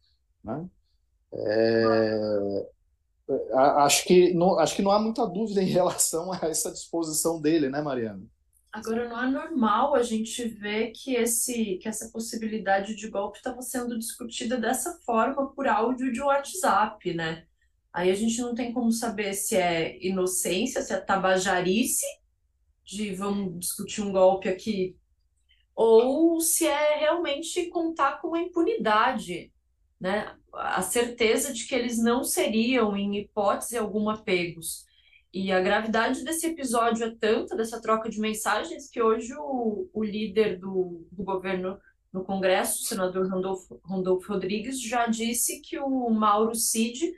[0.43, 0.65] Né?
[1.31, 2.67] É,
[3.77, 7.69] acho, que não, acho que não há muita dúvida em relação a essa disposição dele,
[7.69, 8.23] né, Mariana?
[8.71, 13.61] Agora, não é normal a gente ver que, esse, que essa possibilidade de golpe estava
[13.63, 17.45] sendo discutida dessa forma por áudio de WhatsApp, né?
[17.91, 22.05] Aí a gente não tem como saber se é inocência, se é tabajarice,
[22.85, 24.95] de vamos discutir um golpe aqui,
[25.75, 29.51] ou se é realmente contar com a impunidade,
[29.99, 30.35] né?
[30.53, 34.85] a certeza de que eles não seriam, em hipótese alguma, pegos.
[35.31, 40.03] E a gravidade desse episódio é tanta, dessa troca de mensagens, que hoje o, o
[40.03, 41.79] líder do, do governo
[42.11, 47.13] no Congresso, o senador Randolfo, Randolfo Rodrigues, já disse que o Mauro Cid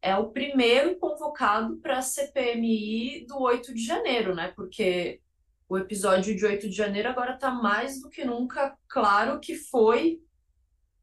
[0.00, 4.52] é o primeiro convocado para a CPMI do 8 de janeiro, né?
[4.54, 5.20] Porque
[5.68, 10.20] o episódio de 8 de janeiro agora está mais do que nunca claro que foi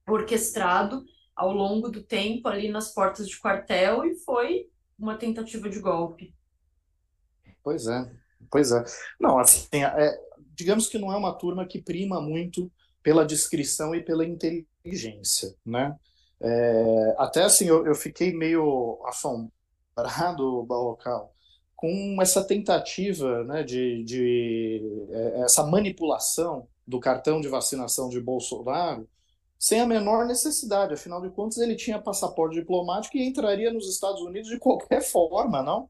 [0.07, 1.03] orquestrado
[1.36, 6.33] ao longo do tempo ali nas portas de quartel e foi uma tentativa de golpe.
[7.63, 8.11] Pois é,
[8.49, 8.83] pois é.
[9.19, 10.19] Não, assim, é,
[10.53, 12.71] digamos que não é uma turma que prima muito
[13.03, 15.95] pela discrição e pela inteligência, né?
[16.41, 21.33] É, até assim, eu, eu fiquei meio assombrado, Barrocal,
[21.75, 29.07] com essa tentativa né, de, de é, essa manipulação do cartão de vacinação de Bolsonaro
[29.66, 30.93] sem a menor necessidade.
[30.93, 35.63] Afinal de contas, ele tinha passaporte diplomático e entraria nos Estados Unidos de qualquer forma,
[35.63, 35.89] não?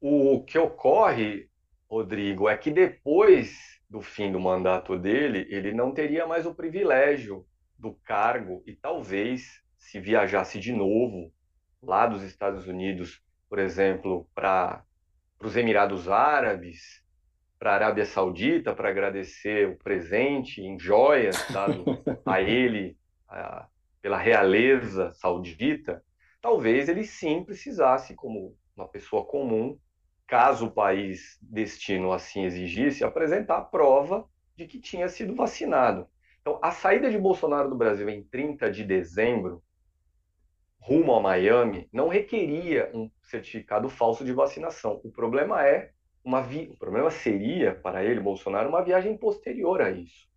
[0.00, 1.50] O que ocorre,
[1.86, 7.46] Rodrigo, é que depois do fim do mandato dele, ele não teria mais o privilégio
[7.78, 11.30] do cargo e talvez se viajasse de novo
[11.82, 14.82] lá dos Estados Unidos, por exemplo, para
[15.42, 17.02] os Emirados Árabes,
[17.58, 21.84] para a Arábia Saudita, para agradecer o presente em joias dado
[22.24, 22.96] a ele
[23.28, 23.66] a,
[24.00, 26.02] pela realeza saudita,
[26.40, 29.78] talvez ele sim precisasse, como uma pessoa comum,
[30.26, 36.06] caso o país destino assim exigisse, apresentar a prova de que tinha sido vacinado.
[36.40, 39.62] Então, a saída de Bolsonaro do Brasil em 30 de dezembro,
[40.80, 45.00] rumo a Miami, não requeria um certificado falso de vacinação.
[45.04, 45.92] O problema é
[46.28, 46.68] uma vi...
[46.70, 50.28] o problema seria para ele, Bolsonaro, uma viagem posterior a isso.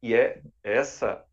[0.00, 1.24] E é essa,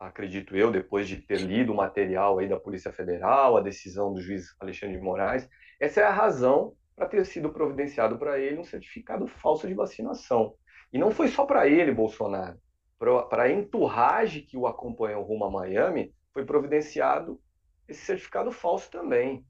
[0.00, 4.22] acredito eu, depois de ter lido o material aí da Polícia Federal, a decisão do
[4.22, 5.46] juiz Alexandre de Moraes,
[5.78, 10.54] essa é a razão para ter sido providenciado para ele um certificado falso de vacinação.
[10.90, 12.58] E não foi só para ele, Bolsonaro.
[12.98, 17.38] Para a enturragem que o acompanhou rumo a Miami, foi providenciado
[17.86, 19.44] esse certificado falso também.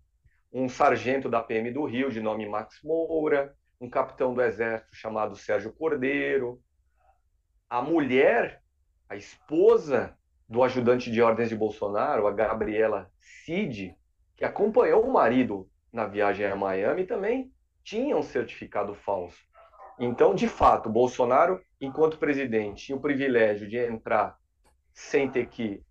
[0.52, 5.36] Um sargento da PM do Rio, de nome Max Moura, um capitão do Exército chamado
[5.36, 6.60] Sérgio Cordeiro,
[7.68, 8.62] a mulher,
[9.08, 10.16] a esposa
[10.48, 13.96] do ajudante de ordens de Bolsonaro, a Gabriela Cid,
[14.36, 19.38] que acompanhou o marido na viagem a Miami também tinham certificado falso.
[19.98, 24.36] Então, de fato, Bolsonaro, enquanto presidente, tinha o privilégio de entrar
[24.92, 25.82] sem ter que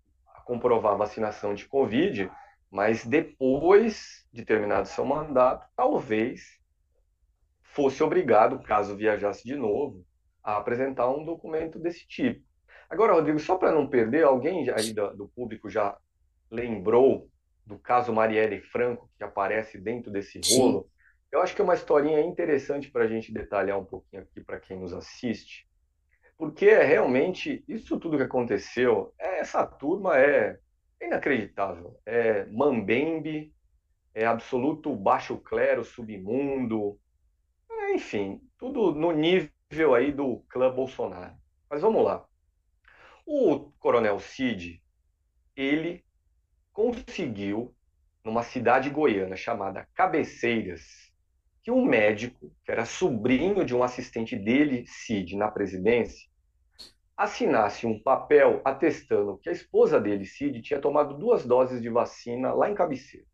[0.44, 2.30] comprovar a vacinação de Covid,
[2.70, 6.58] mas depois de terminado seu mandato, talvez
[7.62, 10.04] fosse obrigado, caso viajasse de novo,
[10.42, 12.44] a apresentar um documento desse tipo.
[12.88, 15.96] Agora, Rodrigo, só para não perder, alguém aí do público já
[16.50, 17.28] lembrou
[17.66, 20.88] do caso Marielle Franco, que aparece dentro desse rolo, Sim.
[21.32, 24.60] eu acho que é uma historinha interessante para a gente detalhar um pouquinho aqui para
[24.60, 25.66] quem nos assiste,
[26.38, 30.58] porque é realmente isso tudo que aconteceu, é, essa turma é
[31.00, 33.54] inacreditável, é mambembe,
[34.14, 36.98] é absoluto baixo clero, submundo,
[37.70, 41.34] é, enfim, tudo no nível aí do clã Bolsonaro.
[41.68, 42.26] Mas vamos lá.
[43.26, 44.82] O Coronel Cid,
[45.54, 46.04] ele
[46.72, 47.74] conseguiu,
[48.24, 51.12] numa cidade goiana chamada Cabeceiras,
[51.62, 56.28] que um médico, que era sobrinho de um assistente dele, Cid, na presidência,
[57.16, 62.52] assinasse um papel atestando que a esposa dele, Cid, tinha tomado duas doses de vacina
[62.52, 63.26] lá em Cabeceira.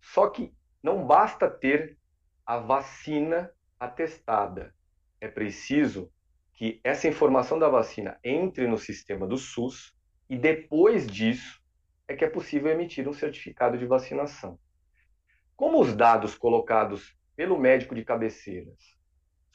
[0.00, 1.98] Só que não basta ter
[2.44, 4.74] a vacina atestada.
[5.20, 6.12] É preciso
[6.52, 9.96] que essa informação da vacina entre no sistema do SUS
[10.28, 11.62] e depois disso
[12.06, 14.58] é que é possível emitir um certificado de vacinação.
[15.56, 18.94] Como os dados colocados pelo médico de cabeceiras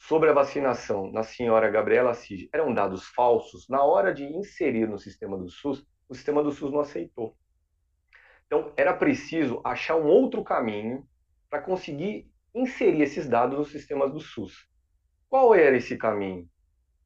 [0.00, 4.98] sobre a vacinação na senhora Gabriela Cid eram dados falsos, na hora de inserir no
[4.98, 7.36] sistema do SUS, o sistema do SUS não aceitou.
[8.46, 11.06] Então, era preciso achar um outro caminho
[11.48, 14.68] para conseguir inserir esses dados nos sistemas do SUS.
[15.28, 16.48] Qual era esse caminho?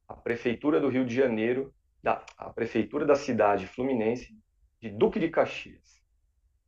[0.07, 4.35] A Prefeitura do Rio de Janeiro, da, a Prefeitura da cidade fluminense,
[4.81, 6.01] de Duque de Caxias,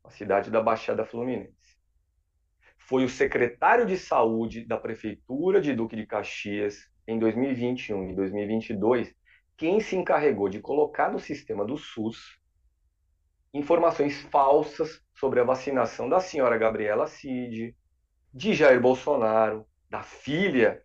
[0.04, 1.57] a cidade da Baixada Fluminense.
[2.88, 9.14] Foi o secretário de saúde da prefeitura de Duque de Caxias em 2021 e 2022
[9.58, 12.40] quem se encarregou de colocar no sistema do SUS
[13.54, 17.76] informações falsas sobre a vacinação da senhora Gabriela Cid,
[18.34, 20.82] de Jair Bolsonaro, da filha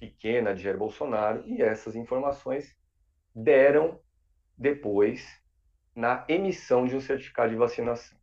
[0.00, 2.74] pequena de Jair Bolsonaro, e essas informações
[3.32, 4.00] deram
[4.56, 5.40] depois
[5.94, 8.17] na emissão de um certificado de vacinação.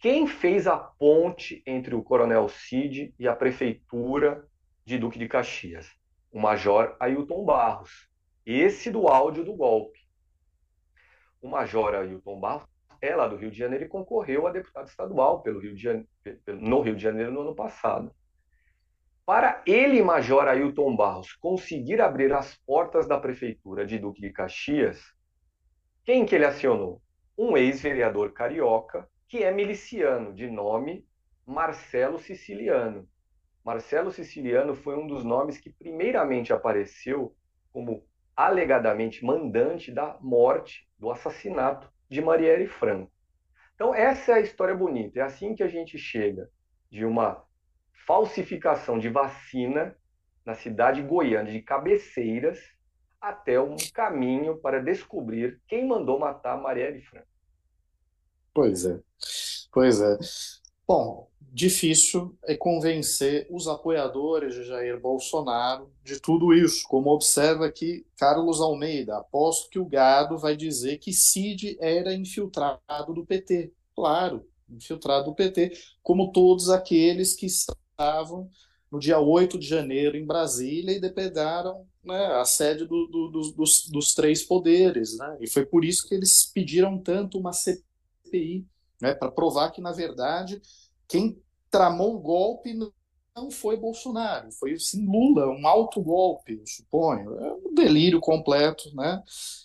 [0.00, 4.46] Quem fez a ponte entre o Coronel Cid e a prefeitura
[4.84, 5.90] de Duque de Caxias?
[6.30, 8.08] O Major Ailton Barros,
[8.46, 9.98] esse do áudio do golpe.
[11.42, 12.68] O Major Ailton Barros
[13.02, 16.08] é lá do Rio de Janeiro e concorreu a deputado estadual pelo Rio de Janeiro,
[16.46, 18.14] no Rio de Janeiro no ano passado.
[19.26, 25.12] Para ele, Major Ailton Barros, conseguir abrir as portas da prefeitura de Duque de Caxias,
[26.04, 27.02] quem que ele acionou?
[27.36, 31.06] Um ex-vereador carioca que é miliciano, de nome
[31.46, 33.06] Marcelo Siciliano.
[33.62, 37.36] Marcelo Siciliano foi um dos nomes que primeiramente apareceu
[37.70, 43.12] como alegadamente mandante da morte, do assassinato de Marielle Franco.
[43.74, 46.50] Então essa é a história bonita, é assim que a gente chega
[46.90, 47.44] de uma
[48.06, 49.94] falsificação de vacina
[50.44, 52.58] na cidade goiana de Cabeceiras
[53.20, 57.27] até um caminho para descobrir quem mandou matar Marielle Franco.
[58.58, 59.00] Pois é,
[59.70, 60.18] pois é.
[60.84, 68.04] Bom, difícil é convencer os apoiadores de Jair Bolsonaro de tudo isso, como observa aqui
[68.16, 69.16] Carlos Almeida.
[69.16, 73.72] Aposto que o gado vai dizer que Cid era infiltrado do PT.
[73.94, 78.50] Claro, infiltrado do PT, como todos aqueles que estavam
[78.90, 83.52] no dia 8 de janeiro em Brasília e depedaram né, a sede do, do, do,
[83.52, 85.16] dos, dos, três poderes.
[85.16, 85.38] Né?
[85.40, 87.84] E foi por isso que eles pediram tanto uma CPI,
[89.00, 90.60] né, para provar que, na verdade,
[91.06, 92.74] quem tramou o golpe
[93.34, 97.38] não foi Bolsonaro, foi sim Lula, um alto golpe, eu suponho.
[97.38, 99.22] É um delírio completo né,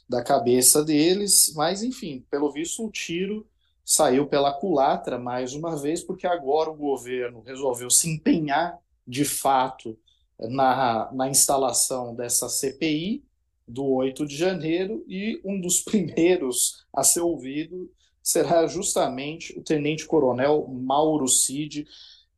[0.07, 3.47] da cabeça deles, mas enfim, pelo visto o tiro
[3.84, 9.97] saiu pela culatra mais uma vez, porque agora o governo resolveu se empenhar de fato
[10.39, 13.24] na, na instalação dessa CPI
[13.68, 17.89] do 8 de janeiro e um dos primeiros a ser ouvido
[18.24, 21.86] será justamente o tenente-coronel Mauro Cid,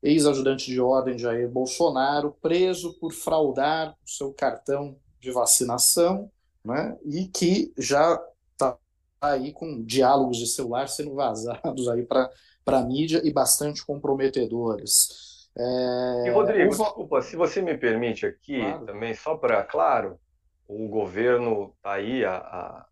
[0.01, 6.31] ex-ajudante de ordem de Jair Bolsonaro, preso por fraudar o seu cartão de vacinação,
[6.63, 8.19] né, e que já
[8.51, 8.75] está
[9.21, 12.31] aí com diálogos de celular sendo vazados aí para
[12.65, 15.47] a mídia e bastante comprometedores.
[15.57, 16.27] É...
[16.27, 16.77] E Rodrigo, o...
[16.77, 18.85] desculpa, se você me permite aqui claro.
[18.85, 20.19] também, só para, claro,
[20.67, 22.85] o governo está aí, a, a,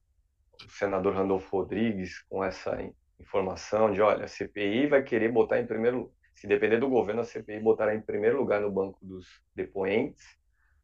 [0.66, 2.78] o senador Randolfo Rodrigues com essa
[3.20, 7.26] informação de, olha, a CPI vai querer botar em primeiro, se depender do governo, a
[7.26, 10.38] CPI botará em primeiro lugar no banco dos depoentes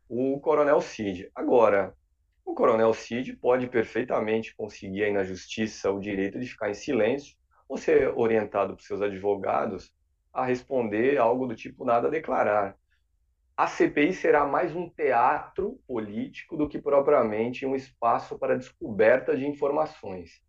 [0.08, 1.30] o Coronel Cid.
[1.36, 1.96] Agora,
[2.44, 7.38] o Coronel Cid pode perfeitamente conseguir aí na justiça o direito de ficar em silêncio
[7.68, 9.94] ou ser orientado por seus advogados
[10.34, 12.76] a responder algo do tipo nada a declarar
[13.60, 19.46] a CPI será mais um teatro político do que propriamente um espaço para descoberta de
[19.46, 20.42] informações.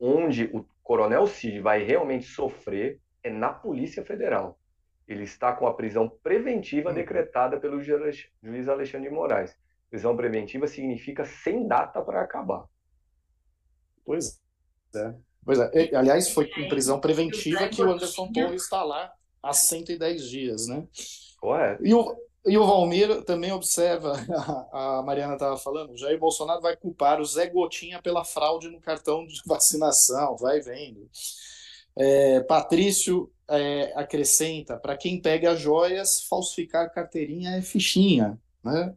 [0.00, 4.58] Onde o Coronel Cid vai realmente sofrer é na Polícia Federal.
[5.06, 6.96] Ele está com a prisão preventiva uhum.
[6.96, 9.56] decretada pelo juiz Alexandre de Moraes.
[9.88, 12.64] Prisão preventiva significa sem data para acabar.
[14.04, 14.40] Pois
[14.92, 15.14] é.
[15.44, 15.94] Pois é.
[15.94, 20.84] Aliás, foi com prisão preventiva que o Anderson Torres está lá há 110 dias, né?
[21.38, 21.86] Correto.
[21.86, 24.12] E o, e o Valmir também observa,
[24.72, 29.26] a, Mariana estava falando, Jair Bolsonaro vai culpar o Zé Gotinha pela fraude no cartão
[29.26, 31.08] de vacinação, vai vendo.
[31.96, 38.38] É, Patrício é, acrescenta, para quem pega joias, falsificar carteirinha é fichinha.
[38.62, 38.94] Né?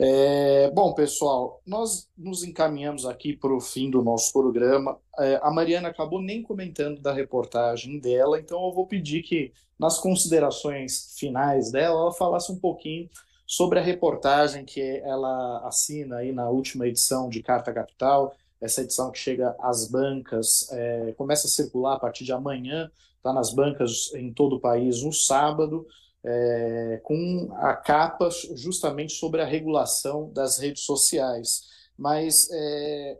[0.00, 4.96] É, bom, pessoal, nós nos encaminhamos aqui para o fim do nosso programa.
[5.18, 9.98] É, a Mariana acabou nem comentando da reportagem dela, então eu vou pedir que, nas
[9.98, 13.10] considerações finais dela, ela falasse um pouquinho
[13.44, 19.10] sobre a reportagem que ela assina aí na última edição de Carta Capital, essa edição
[19.10, 24.14] que chega às bancas, é, começa a circular a partir de amanhã, está nas bancas
[24.14, 25.84] em todo o país no sábado
[26.24, 31.68] é, com a capa justamente sobre a regulação das redes sociais.
[31.96, 33.18] Mas, é,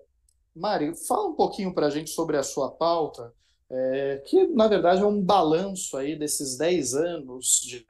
[0.55, 3.32] Mari, fala um pouquinho para a gente sobre a sua pauta,
[3.70, 7.86] é, que na verdade é um balanço aí desses 10 anos de,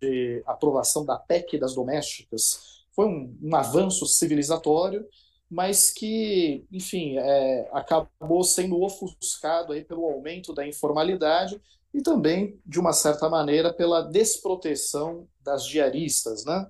[0.00, 2.84] de aprovação da PEC das domésticas.
[2.92, 5.06] Foi um, um avanço civilizatório,
[5.48, 11.60] mas que, enfim, é, acabou sendo ofuscado aí pelo aumento da informalidade
[11.96, 16.68] e também, de uma certa maneira, pela desproteção das diaristas, né?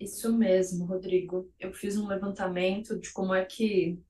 [0.00, 1.52] Isso mesmo, Rodrigo.
[1.60, 4.02] Eu fiz um levantamento de como é que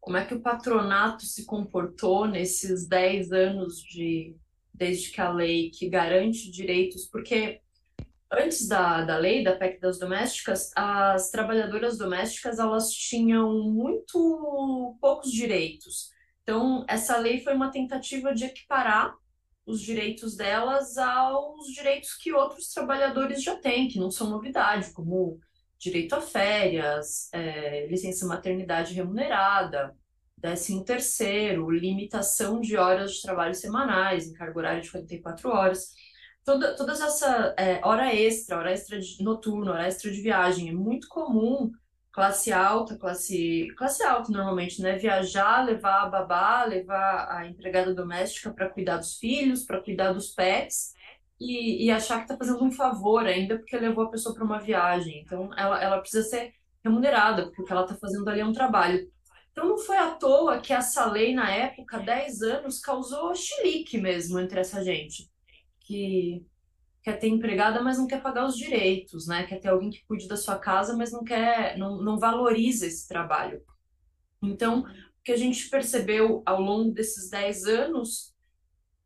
[0.00, 4.34] como é que o patronato se comportou nesses 10 anos de
[4.74, 7.60] desde que a lei que garante direitos, porque
[8.32, 15.30] antes da, da lei da PEC das domésticas, as trabalhadoras domésticas elas tinham muito poucos
[15.30, 16.10] direitos.
[16.50, 19.14] Então, essa lei foi uma tentativa de equiparar
[19.64, 25.38] os direitos delas aos direitos que outros trabalhadores já têm, que não são novidade, como
[25.78, 29.94] direito a férias, é, licença maternidade remunerada,
[30.36, 35.92] décimo terceiro, limitação de horas de trabalho semanais, encargo horário de 44 horas.
[36.44, 40.72] Toda, todas essa é, hora extra, hora extra de, noturna, hora extra de viagem, é
[40.72, 41.70] muito comum
[42.12, 44.96] classe alta, classe, classe alta normalmente, né?
[44.96, 50.28] Viajar, levar a babá, levar a empregada doméstica para cuidar dos filhos, para cuidar dos
[50.28, 50.92] pets
[51.40, 54.60] e, e achar que está fazendo um favor ainda porque levou a pessoa para uma
[54.60, 55.22] viagem.
[55.22, 56.52] Então, ela, ela precisa ser
[56.84, 59.10] remunerada, porque o que ela está fazendo ali é um trabalho.
[59.52, 64.38] Então, não foi à toa que essa lei, na época, 10 anos, causou chilique mesmo
[64.38, 65.28] entre essa gente.
[65.80, 66.44] Que
[67.02, 69.44] quer ter empregada, mas não quer pagar os direitos, né?
[69.44, 73.08] Quer ter alguém que cuide da sua casa, mas não quer, não, não valoriza esse
[73.08, 73.62] trabalho.
[74.42, 78.34] Então, o que a gente percebeu ao longo desses 10 anos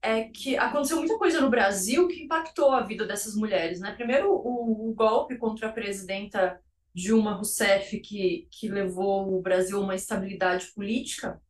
[0.02, 3.92] é que aconteceu muita coisa no Brasil que impactou a vida dessas mulheres, né?
[3.92, 6.60] Primeiro, o, o golpe contra a presidenta
[6.94, 11.40] Dilma Rousseff, que, que levou o Brasil a uma estabilidade política.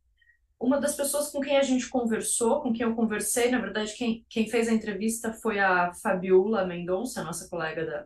[0.65, 4.25] Uma das pessoas com quem a gente conversou, com quem eu conversei, na verdade, quem,
[4.27, 8.05] quem fez a entrevista foi a Fabiola Mendonça, nossa colega da,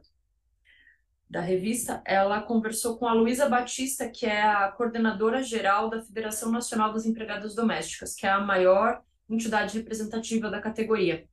[1.29, 6.51] da revista, ela conversou com a Luísa Batista, que é a coordenadora geral da Federação
[6.51, 11.25] Nacional das Empregadas Domésticas, que é a maior entidade representativa da categoria.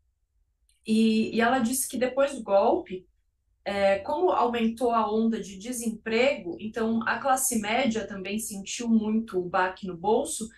[0.87, 3.05] E, e ela disse que depois do golpe,
[3.65, 9.49] é, como aumentou a onda de desemprego, então a classe média também sentiu muito o
[9.49, 10.49] baque no bolso.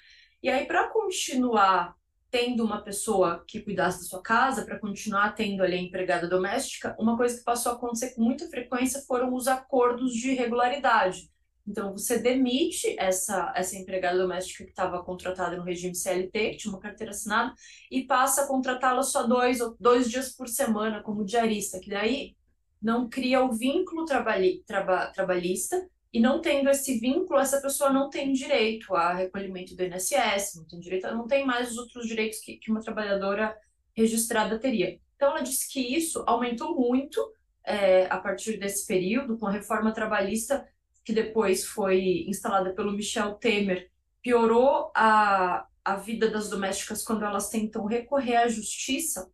[0.42, 1.96] E aí, para continuar
[2.30, 6.94] tendo uma pessoa que cuidasse da sua casa, para continuar tendo ali a empregada doméstica,
[6.98, 11.30] uma coisa que passou a acontecer com muita frequência foram os acordos de regularidade.
[11.66, 16.72] Então, você demite essa, essa empregada doméstica que estava contratada no regime CLT, que tinha
[16.72, 17.54] uma carteira assinada,
[17.90, 22.36] e passa a contratá-la só dois, dois dias por semana como diarista, que daí
[22.80, 28.08] não cria o vínculo trabalhi, traba, trabalhista, e não tendo esse vínculo, essa pessoa não
[28.08, 32.40] tem direito a recolhimento do INSS, não tem direito, não tem mais os outros direitos
[32.40, 33.56] que, que uma trabalhadora
[33.94, 34.98] registrada teria.
[35.16, 37.20] Então, ela disse que isso aumentou muito
[37.64, 40.66] é, a partir desse período, com a reforma trabalhista
[41.04, 43.90] que depois foi instalada pelo Michel Temer,
[44.22, 49.30] piorou a, a vida das domésticas quando elas tentam recorrer à justiça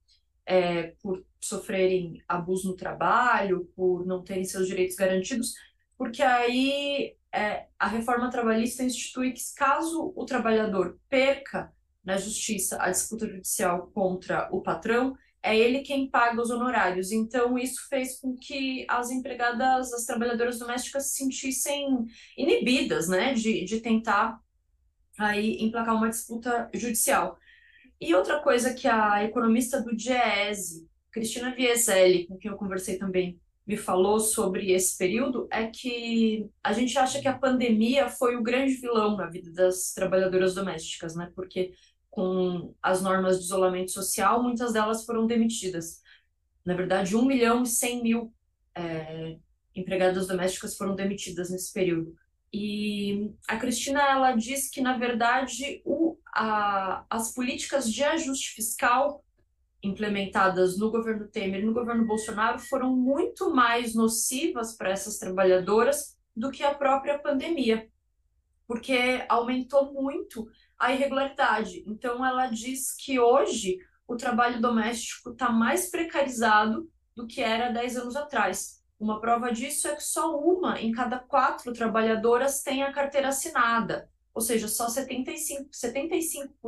[0.46, 5.54] é, por sofrerem abuso no trabalho, por não terem seus direitos garantidos,
[5.96, 11.72] porque aí é, a reforma trabalhista institui que caso o trabalhador perca
[12.04, 17.12] na justiça a disputa judicial contra o patrão, é ele quem paga os honorários.
[17.12, 23.64] Então, isso fez com que as empregadas, as trabalhadoras domésticas se sentissem inibidas, né, de,
[23.64, 24.40] de tentar
[25.18, 27.38] aí emplacar uma disputa judicial.
[28.00, 33.38] E outra coisa que a economista do DIEESE, Cristina Vieselli, com quem eu conversei também,
[33.66, 38.42] me falou sobre esse período, é que a gente acha que a pandemia foi o
[38.42, 41.32] grande vilão na vida das trabalhadoras domésticas, né?
[41.34, 41.72] Porque
[42.10, 46.02] com as normas de isolamento social, muitas delas foram demitidas.
[46.64, 48.34] Na verdade, 1 milhão e 100 mil
[48.74, 49.36] é,
[49.74, 52.14] empregadas domésticas foram demitidas nesse período.
[52.52, 59.23] E a Cristina ela diz que, na verdade, o, a, as políticas de ajuste fiscal
[59.86, 66.16] implementadas no governo Temer e no governo Bolsonaro foram muito mais nocivas para essas trabalhadoras
[66.34, 67.88] do que a própria pandemia,
[68.66, 71.84] porque aumentou muito a irregularidade.
[71.86, 77.96] Então, ela diz que hoje o trabalho doméstico está mais precarizado do que era 10
[77.98, 78.82] anos atrás.
[78.98, 84.08] Uma prova disso é que só uma em cada quatro trabalhadoras tem a carteira assinada,
[84.32, 86.58] ou seja, só 75%, 75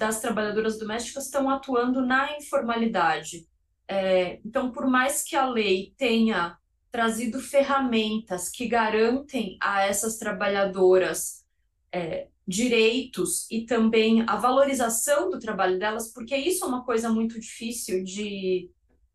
[0.00, 3.46] das trabalhadoras domésticas estão atuando na informalidade.
[3.86, 6.56] É, então, por mais que a lei tenha
[6.90, 11.44] trazido ferramentas que garantem a essas trabalhadoras
[11.92, 17.38] é, direitos e também a valorização do trabalho delas, porque isso é uma coisa muito
[17.38, 18.70] difícil de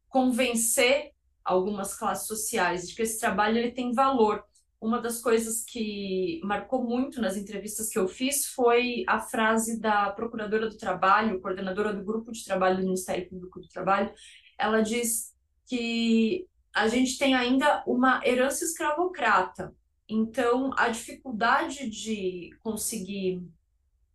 [0.08, 1.14] convencer
[1.44, 4.44] algumas classes sociais de que esse trabalho ele tem valor.
[4.86, 10.12] Uma das coisas que marcou muito nas entrevistas que eu fiz foi a frase da
[10.12, 14.14] procuradora do trabalho, coordenadora do grupo de trabalho do Ministério Público do Trabalho.
[14.60, 15.34] Ela diz
[15.66, 19.74] que a gente tem ainda uma herança escravocrata
[20.08, 23.42] então, a dificuldade de conseguir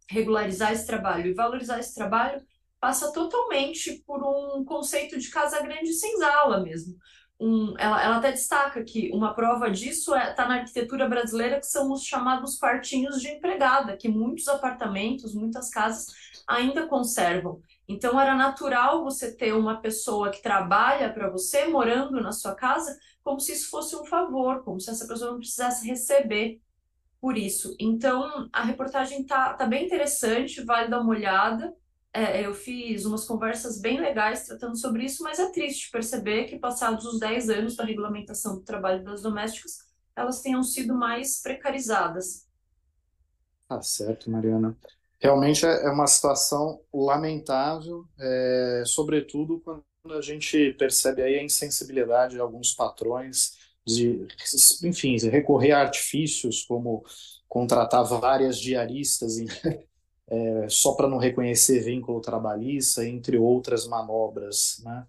[0.09, 2.45] regularizar esse trabalho e valorizar esse trabalho
[2.79, 6.97] passa totalmente por um conceito de casa grande sem senzala mesmo.
[7.41, 11.59] Um, ela, ela até destaca que uma prova disso está é, tá na arquitetura brasileira,
[11.59, 16.07] que são os chamados quartinhos de empregada, que muitos apartamentos, muitas casas
[16.47, 17.63] ainda conservam.
[17.89, 22.99] Então, era natural você ter uma pessoa que trabalha para você morando na sua casa
[23.23, 26.61] como se isso fosse um favor, como se essa pessoa não precisasse receber
[27.21, 27.75] por isso.
[27.79, 31.75] Então, a reportagem tá, tá bem interessante, vale dar uma olhada.
[32.13, 36.59] É, eu fiz umas conversas bem legais tratando sobre isso, mas é triste perceber que,
[36.59, 39.79] passados os 10 anos da regulamentação do trabalho das domésticas,
[40.17, 42.49] elas tenham sido mais precarizadas.
[43.69, 44.77] Tá certo, Mariana.
[45.21, 52.35] Realmente é, é uma situação lamentável, é, sobretudo quando a gente percebe aí a insensibilidade
[52.35, 53.53] de alguns patrões
[53.87, 54.27] de,
[54.83, 57.05] enfim, recorrer a artifícios como
[57.49, 59.47] contratar várias diaristas em,
[60.31, 64.81] é, só para não reconhecer vínculo trabalhista, entre outras manobras.
[64.85, 65.07] Né?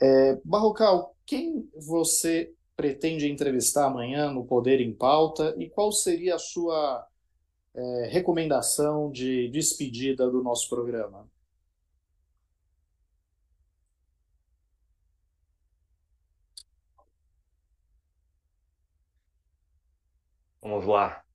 [0.00, 6.38] É, Barrocal, quem você pretende entrevistar amanhã no Poder em Pauta e qual seria a
[6.38, 7.06] sua
[7.74, 11.28] é, recomendação de despedida do nosso programa?
[20.62, 21.27] Vamos lá.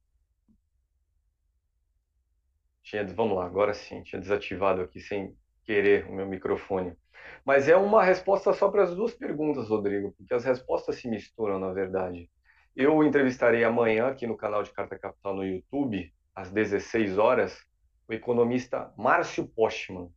[2.93, 6.95] Tinha, vamos lá, agora sim, tinha desativado aqui sem querer o meu microfone.
[7.43, 11.57] Mas é uma resposta só para as duas perguntas, Rodrigo, porque as respostas se misturam,
[11.57, 12.29] na verdade.
[12.75, 17.65] Eu entrevistarei amanhã aqui no canal de Carta Capital no YouTube, às 16 horas,
[18.07, 20.11] o economista Márcio Postman.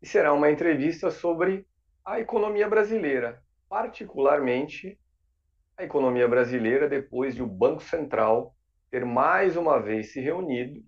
[0.00, 1.66] E será uma entrevista sobre
[2.04, 4.96] a economia brasileira, particularmente
[5.76, 8.54] a economia brasileira depois de o Banco Central
[8.88, 10.80] ter mais uma vez se reunido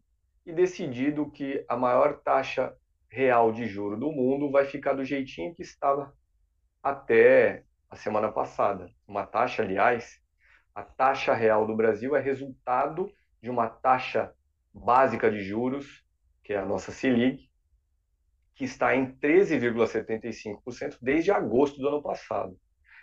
[0.46, 2.72] e decidido que a maior taxa
[3.10, 6.14] real de juro do mundo vai ficar do jeitinho que estava
[6.82, 8.88] até a semana passada.
[9.06, 10.20] Uma taxa, aliás,
[10.74, 14.32] a taxa real do Brasil é resultado de uma taxa
[14.72, 16.04] básica de juros,
[16.44, 17.50] que é a nossa Selic,
[18.54, 22.56] que está em 13,75% desde agosto do ano passado.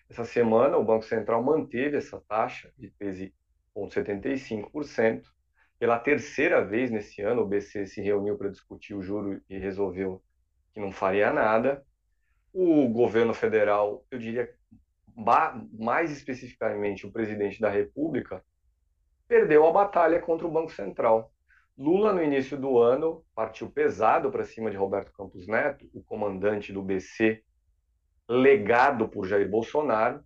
[0.09, 2.91] Essa semana, o Banco Central manteve essa taxa de
[3.75, 5.23] 13,75%.
[5.84, 10.23] Pela terceira vez nesse ano, o BC se reuniu para discutir o juro e resolveu
[10.71, 11.86] que não faria nada.
[12.53, 14.49] O governo federal, eu diria
[15.77, 18.41] mais especificamente o presidente da República,
[19.27, 21.34] perdeu a batalha contra o Banco Central.
[21.77, 26.71] Lula, no início do ano, partiu pesado para cima de Roberto Campos Neto, o comandante
[26.71, 27.43] do BC,
[28.29, 30.23] legado por Jair Bolsonaro,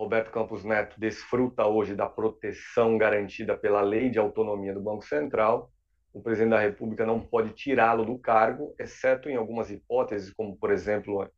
[0.00, 5.70] Roberto Campos Neto desfruta hoje da proteção garantida pela Lei de Autonomia do Banco Central.
[6.10, 10.70] O presidente da República não pode tirá-lo do cargo, exceto em algumas hipóteses, como, por
[10.72, 11.30] exemplo,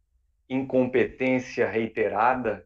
[0.49, 2.65] incompetência reiterada,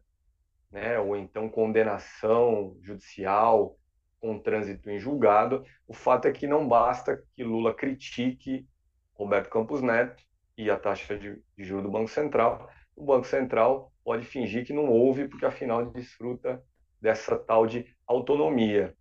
[0.71, 3.75] né, ou então condenação judicial
[4.21, 5.63] com trânsito em julgado.
[5.87, 8.67] O fato é que não basta que Lula critique
[9.15, 10.23] Roberto Campos Neto
[10.55, 12.69] e a taxa de, de juros do Banco Central.
[12.95, 16.63] O Banco Central pode fingir que não houve, porque afinal desfruta
[17.01, 18.95] dessa tal de autonomia.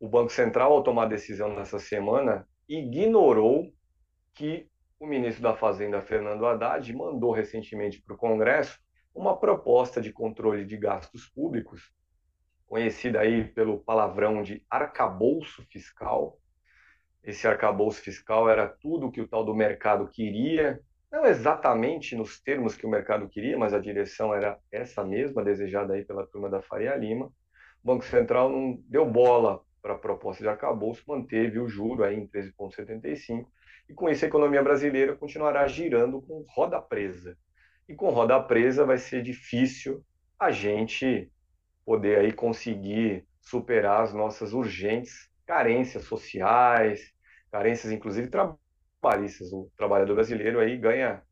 [0.00, 3.70] O Banco Central, ao tomar decisão nessa semana, ignorou
[4.32, 4.66] que
[4.98, 8.80] o ministro da Fazenda, Fernando Haddad, mandou recentemente para o Congresso
[9.14, 11.92] uma proposta de controle de gastos públicos,
[12.66, 16.40] conhecida aí pelo palavrão de arcabouço fiscal.
[17.22, 20.80] Esse arcabouço fiscal era tudo que o tal do mercado queria
[21.10, 25.94] não exatamente nos termos que o mercado queria, mas a direção era essa mesma, desejada
[25.94, 27.26] aí pela turma da Faria Lima.
[27.82, 32.16] O Banco Central não deu bola para a proposta de arcabouço, manteve o juro aí
[32.16, 33.46] em 13,75,
[33.88, 37.36] e com isso a economia brasileira continuará girando com roda presa.
[37.88, 40.04] E com roda presa vai ser difícil
[40.38, 41.32] a gente
[41.86, 47.14] poder aí conseguir superar as nossas urgentes carências sociais,
[47.50, 48.28] carências inclusive
[49.00, 49.52] trabalhistas.
[49.52, 51.22] O trabalhador brasileiro aí ganha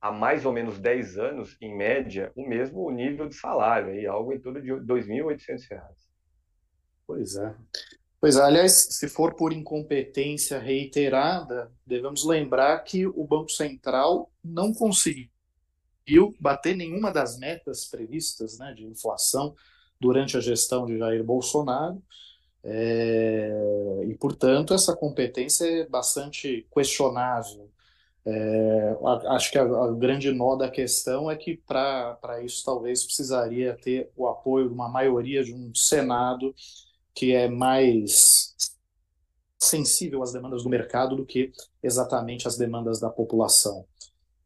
[0.00, 4.32] há mais ou menos 10 anos, em média, o mesmo nível de salário, aí, algo
[4.32, 5.80] em torno de R$ 2.800.
[7.06, 7.54] Pois é.
[8.20, 14.72] Pois é, aliás, se for por incompetência reiterada, devemos lembrar que o Banco Central não
[14.72, 15.30] conseguiu
[16.40, 19.54] bater nenhuma das metas previstas né, de inflação
[20.00, 22.02] durante a gestão de Jair Bolsonaro.
[22.66, 27.70] É, e, portanto, essa competência é bastante questionável.
[28.26, 28.96] É,
[29.28, 34.10] acho que a, a, grande nó da questão é que, para isso, talvez precisaria ter
[34.16, 36.54] o apoio de uma maioria de um Senado
[37.14, 38.54] que é mais
[39.62, 41.52] sensível às demandas do mercado do que
[41.82, 43.86] exatamente às demandas da população.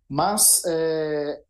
[0.09, 1.43] Mas, é,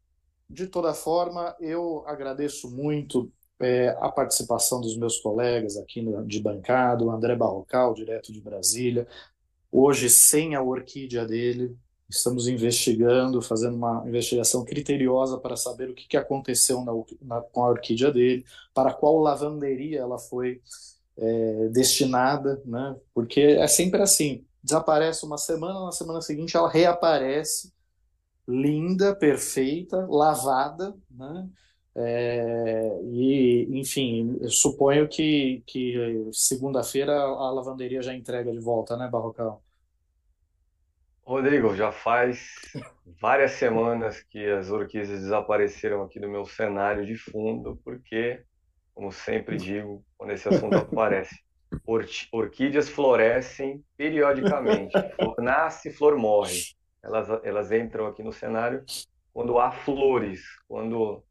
[0.48, 6.40] de toda forma, eu agradeço muito é, a participação dos meus colegas aqui no, de
[6.40, 9.06] bancada, o André Barrocal, direto de Brasília.
[9.70, 11.76] Hoje, sem a orquídea dele,
[12.08, 17.62] estamos investigando, fazendo uma investigação criteriosa para saber o que, que aconteceu na, na, com
[17.64, 20.62] a orquídea dele, para qual lavanderia ela foi
[21.16, 22.96] é, destinada, né?
[23.12, 27.72] porque é sempre assim, desaparece uma semana, na semana seguinte ela reaparece,
[28.46, 31.46] linda, perfeita, lavada, né?
[32.00, 39.60] É, e, enfim, suponho que, que segunda-feira a lavanderia já entrega de volta, né, Barrocal?
[41.24, 42.54] Rodrigo, já faz
[43.20, 48.44] várias semanas que as orquídeas desapareceram aqui do meu cenário de fundo, porque,
[48.94, 51.36] como sempre digo, quando esse assunto aparece,
[52.32, 54.92] orquídeas florescem periodicamente.
[55.16, 56.62] Flor nasce, flor morre.
[57.02, 58.84] Elas, elas entram aqui no cenário
[59.32, 61.22] quando há flores, quando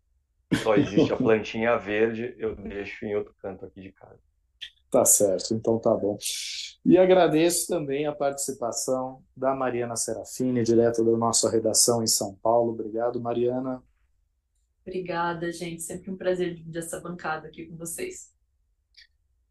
[0.56, 4.20] só existe a plantinha verde, eu deixo em outro canto aqui de casa.
[4.90, 6.18] Tá certo, então tá bom.
[6.86, 12.72] E agradeço também a participação da Mariana Serafini, direto da nossa redação em São Paulo.
[12.72, 13.84] Obrigado, Mariana.
[14.86, 15.82] Obrigada, gente.
[15.82, 18.32] Sempre um prazer dividir essa bancada aqui com vocês.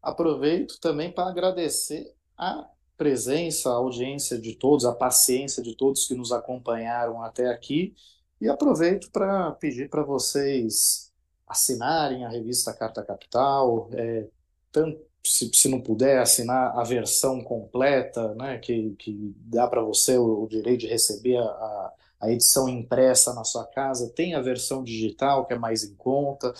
[0.01, 2.67] aproveito também para agradecer a
[2.97, 7.93] presença, a audiência de todos, a paciência de todos que nos acompanharam até aqui
[8.39, 11.11] e aproveito para pedir para vocês
[11.47, 14.27] assinarem a revista Carta Capital, é,
[14.71, 20.17] tanto se, se, não puder assinar a versão completa, né, que, que dá para você
[20.17, 24.83] o, o, direito de receber a, a edição impressa na sua casa, tem a versão
[24.83, 26.53] digital que é mais em conta.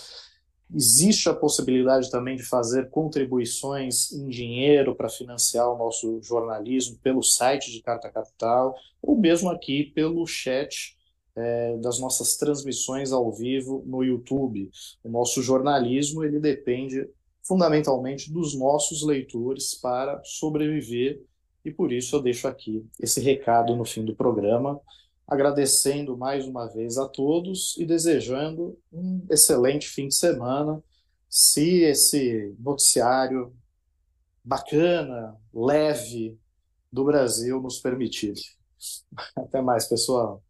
[0.73, 7.23] Existe a possibilidade também de fazer contribuições em dinheiro para financiar o nosso jornalismo pelo
[7.23, 10.96] site de Carta Capital, ou mesmo aqui pelo chat
[11.37, 14.71] é, das nossas transmissões ao vivo no YouTube.
[15.03, 17.07] O nosso jornalismo ele depende
[17.43, 21.21] fundamentalmente dos nossos leitores para sobreviver
[21.63, 24.81] e por isso eu deixo aqui esse recado no fim do programa,
[25.27, 30.81] agradecendo mais uma vez a todos e desejando um excelente fim de semana.
[31.29, 33.53] Se esse noticiário
[34.43, 36.39] bacana, leve
[36.91, 38.33] do Brasil nos permitir.
[39.35, 40.41] Até mais, pessoal.